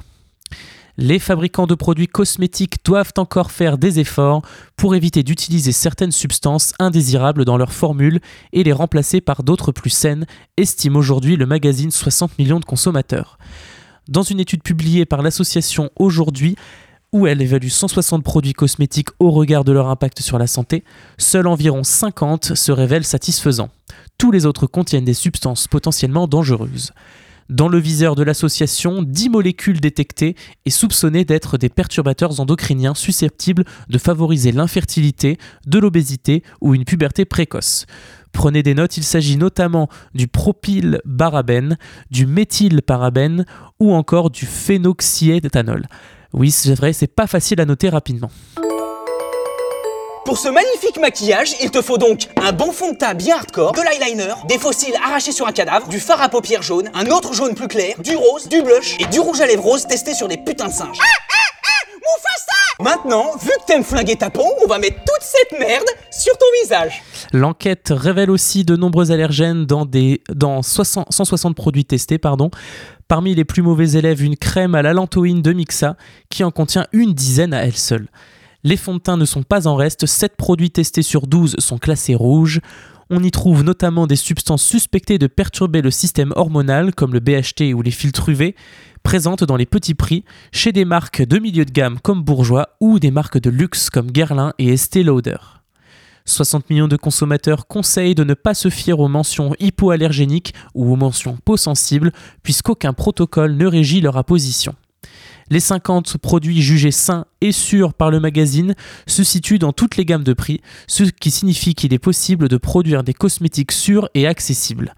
Les 0.97 1.19
fabricants 1.19 1.67
de 1.67 1.75
produits 1.75 2.07
cosmétiques 2.07 2.83
doivent 2.83 3.13
encore 3.17 3.51
faire 3.51 3.77
des 3.77 3.99
efforts 3.99 4.41
pour 4.75 4.95
éviter 4.95 5.21
d'utiliser 5.21 5.73
certaines 5.73 6.11
substances 6.11 6.73
indésirables 6.79 7.45
dans 7.45 7.57
leurs 7.57 7.71
formules 7.73 8.19
et 8.51 8.63
les 8.63 8.73
remplacer 8.73 9.21
par 9.21 9.43
d'autres 9.43 9.71
plus 9.71 9.91
saines, 9.91 10.25
estime 10.57 10.95
aujourd'hui 10.95 11.35
le 11.35 11.45
magazine 11.45 11.91
60 11.91 12.39
millions 12.39 12.59
de 12.59 12.65
consommateurs. 12.65 13.37
Dans 14.09 14.23
une 14.23 14.39
étude 14.39 14.63
publiée 14.63 15.05
par 15.05 15.21
l'association 15.21 15.91
Aujourd'hui, 15.95 16.55
où 17.13 17.27
elle 17.27 17.41
évalue 17.41 17.67
160 17.67 18.23
produits 18.23 18.53
cosmétiques 18.53 19.09
au 19.19 19.31
regard 19.31 19.63
de 19.63 19.71
leur 19.71 19.89
impact 19.89 20.21
sur 20.21 20.37
la 20.37 20.47
santé, 20.47 20.83
seuls 21.17 21.47
environ 21.47 21.83
50 21.83 22.55
se 22.55 22.71
révèlent 22.71 23.03
satisfaisants. 23.03 23.69
Tous 24.17 24.31
les 24.31 24.45
autres 24.45 24.67
contiennent 24.67 25.05
des 25.05 25.13
substances 25.13 25.67
potentiellement 25.67 26.27
dangereuses. 26.27 26.91
Dans 27.49 27.67
le 27.67 27.79
viseur 27.79 28.15
de 28.15 28.23
l'association, 28.23 29.03
10 29.03 29.29
molécules 29.29 29.81
détectées 29.81 30.35
et 30.65 30.69
soupçonnées 30.69 31.25
d'être 31.25 31.57
des 31.57 31.67
perturbateurs 31.67 32.39
endocriniens 32.39 32.93
susceptibles 32.93 33.65
de 33.89 33.97
favoriser 33.97 34.53
l'infertilité, 34.53 35.37
de 35.67 35.79
l'obésité 35.79 36.43
ou 36.61 36.73
une 36.73 36.85
puberté 36.85 37.25
précoce. 37.25 37.87
Prenez 38.31 38.63
des 38.63 38.73
notes, 38.73 38.95
il 38.95 39.03
s'agit 39.03 39.35
notamment 39.35 39.89
du 40.13 40.29
propylbarabène, 40.29 41.77
du 42.09 42.25
méthylparabène 42.25 43.45
ou 43.81 43.93
encore 43.93 44.29
du 44.29 44.45
phénoxyéthanol. 44.45 45.87
Oui, 46.33 46.51
c'est 46.51 46.73
vrai, 46.73 46.93
c'est 46.93 47.07
pas 47.07 47.27
facile 47.27 47.59
à 47.59 47.65
noter 47.65 47.89
rapidement. 47.89 48.29
Pour 50.23 50.37
ce 50.37 50.47
magnifique 50.47 50.97
maquillage, 50.99 51.55
il 51.61 51.71
te 51.71 51.81
faut 51.81 51.97
donc 51.97 52.29
un 52.41 52.53
bon 52.53 52.71
fond 52.71 52.91
de 52.91 52.97
teint 52.97 53.15
bien 53.15 53.35
hardcore, 53.35 53.73
de 53.73 53.81
l'eyeliner, 53.81 54.33
des 54.47 54.57
fossiles 54.57 54.95
arrachés 55.03 55.31
sur 55.33 55.47
un 55.47 55.51
cadavre, 55.51 55.87
du 55.89 55.99
fard 55.99 56.21
à 56.21 56.29
paupières 56.29 56.61
jaune, 56.61 56.89
un 56.93 57.07
autre 57.07 57.33
jaune 57.33 57.53
plus 57.53 57.67
clair, 57.67 57.95
du 57.99 58.15
rose, 58.15 58.47
du 58.47 58.61
blush 58.61 58.95
et 58.99 59.05
du 59.07 59.19
rouge 59.19 59.41
à 59.41 59.47
lèvres 59.47 59.63
rose 59.63 59.87
testé 59.87 60.13
sur 60.13 60.27
des 60.27 60.37
putains 60.37 60.67
de 60.67 60.73
singes. 60.73 60.99
Maintenant, 62.81 63.35
vu 63.39 63.49
que 63.59 63.65
t'aimes 63.67 63.83
flinguer 63.83 64.15
ta 64.15 64.29
peau, 64.29 64.45
on 64.63 64.67
va 64.67 64.79
mettre 64.79 64.97
toute 64.97 65.21
cette 65.21 65.59
merde 65.59 65.85
sur 66.09 66.35
ton 66.37 66.45
visage. 66.63 67.03
L'enquête 67.31 67.93
révèle 67.95 68.31
aussi 68.31 68.63
de 68.63 68.75
nombreux 68.75 69.11
allergènes 69.11 69.65
dans, 69.65 69.85
des, 69.85 70.21
dans 70.33 70.63
60 70.63 71.07
160 71.11 71.55
produits 71.55 71.85
testés. 71.85 72.17
Pardon. 72.17 72.49
Parmi 73.07 73.35
les 73.35 73.45
plus 73.45 73.61
mauvais 73.61 73.91
élèves, 73.91 74.23
une 74.23 74.37
crème 74.37 74.73
à 74.73 74.81
l'allantoïne 74.81 75.41
de 75.41 75.53
Mixa 75.53 75.95
qui 76.29 76.43
en 76.43 76.51
contient 76.51 76.87
une 76.91 77.13
dizaine 77.13 77.53
à 77.53 77.65
elle 77.65 77.77
seule. 77.77 78.07
Les 78.63 78.77
fonds 78.77 78.95
de 78.95 78.99
teint 78.99 79.17
ne 79.17 79.25
sont 79.25 79.43
pas 79.43 79.67
en 79.67 79.75
reste, 79.75 80.05
7 80.05 80.35
produits 80.35 80.71
testés 80.71 81.01
sur 81.01 81.27
12 81.27 81.55
sont 81.59 81.77
classés 81.77 82.15
rouges. 82.15 82.61
On 83.13 83.21
y 83.23 83.29
trouve 83.29 83.63
notamment 83.63 84.07
des 84.07 84.15
substances 84.15 84.63
suspectées 84.63 85.17
de 85.17 85.27
perturber 85.27 85.81
le 85.81 85.91
système 85.91 86.31
hormonal 86.37 86.95
comme 86.95 87.11
le 87.11 87.19
BHT 87.19 87.73
ou 87.75 87.81
les 87.81 87.91
filtres 87.91 88.29
UV, 88.29 88.55
présentes 89.03 89.43
dans 89.43 89.57
les 89.57 89.65
petits 89.65 89.95
prix 89.95 90.23
chez 90.53 90.71
des 90.71 90.85
marques 90.85 91.21
de 91.21 91.37
milieu 91.37 91.65
de 91.65 91.71
gamme 91.71 91.99
comme 91.99 92.23
Bourgeois 92.23 92.69
ou 92.79 92.99
des 92.99 93.11
marques 93.11 93.37
de 93.37 93.49
luxe 93.49 93.89
comme 93.89 94.11
Guerlain 94.11 94.53
et 94.59 94.69
Estée 94.69 95.03
Lauder. 95.03 95.35
60 96.23 96.69
millions 96.69 96.87
de 96.87 96.95
consommateurs 96.95 97.67
conseillent 97.67 98.15
de 98.15 98.23
ne 98.23 98.33
pas 98.33 98.53
se 98.53 98.69
fier 98.69 98.97
aux 98.97 99.09
mentions 99.09 99.55
hypoallergéniques 99.59 100.53
ou 100.73 100.93
aux 100.93 100.95
mentions 100.95 101.37
peau 101.43 101.57
sensible, 101.57 102.13
puisqu'aucun 102.43 102.93
protocole 102.93 103.57
ne 103.57 103.67
régit 103.67 103.99
leur 103.99 104.15
apposition. 104.15 104.73
Les 105.51 105.59
50 105.59 106.17
produits 106.17 106.61
jugés 106.61 106.91
sains 106.91 107.25
et 107.41 107.51
sûrs 107.51 107.93
par 107.93 108.09
le 108.09 108.21
magazine 108.21 108.73
se 109.05 109.21
situent 109.21 109.59
dans 109.59 109.73
toutes 109.73 109.97
les 109.97 110.05
gammes 110.05 110.23
de 110.23 110.31
prix, 110.31 110.61
ce 110.87 111.03
qui 111.03 111.29
signifie 111.29 111.75
qu'il 111.75 111.93
est 111.93 111.99
possible 111.99 112.47
de 112.47 112.55
produire 112.55 113.03
des 113.03 113.13
cosmétiques 113.13 113.73
sûrs 113.73 114.07
et 114.13 114.27
accessibles. 114.27 114.95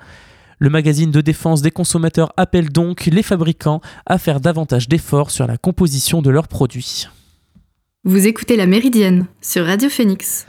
Le 0.59 0.69
magazine 0.69 1.09
de 1.09 1.21
défense 1.21 1.63
des 1.63 1.71
consommateurs 1.71 2.31
appelle 2.37 2.69
donc 2.69 3.07
les 3.07 3.23
fabricants 3.23 3.81
à 4.05 4.19
faire 4.19 4.39
davantage 4.39 4.87
d'efforts 4.87 5.31
sur 5.31 5.47
la 5.47 5.57
composition 5.57 6.21
de 6.21 6.29
leurs 6.29 6.47
produits. 6.47 7.07
Vous 8.03 8.27
écoutez 8.27 8.55
La 8.55 8.67
Méridienne 8.67 9.25
sur 9.41 9.65
Radio 9.65 9.89
Phoenix. 9.89 10.45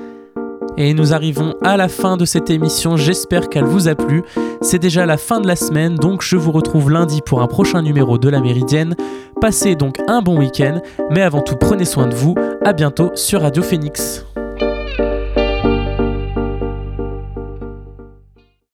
Et 0.76 0.92
nous 0.92 1.12
arrivons 1.12 1.54
à 1.62 1.76
la 1.76 1.88
fin 1.88 2.16
de 2.16 2.24
cette 2.24 2.50
émission, 2.50 2.96
j'espère 2.96 3.48
qu'elle 3.48 3.64
vous 3.64 3.86
a 3.86 3.94
plu. 3.94 4.24
C'est 4.60 4.80
déjà 4.80 5.06
la 5.06 5.16
fin 5.16 5.40
de 5.40 5.46
la 5.46 5.54
semaine, 5.54 5.94
donc 5.94 6.22
je 6.22 6.36
vous 6.36 6.50
retrouve 6.50 6.90
lundi 6.90 7.20
pour 7.24 7.42
un 7.42 7.46
prochain 7.46 7.80
numéro 7.80 8.18
de 8.18 8.28
La 8.28 8.40
Méridienne. 8.40 8.96
Passez 9.40 9.76
donc 9.76 9.98
un 10.08 10.20
bon 10.20 10.38
week-end, 10.38 10.80
mais 11.10 11.22
avant 11.22 11.42
tout 11.42 11.56
prenez 11.56 11.84
soin 11.84 12.08
de 12.08 12.14
vous, 12.14 12.34
à 12.64 12.72
bientôt 12.72 13.12
sur 13.14 13.42
Radio 13.42 13.62
Phoenix. 13.62 14.24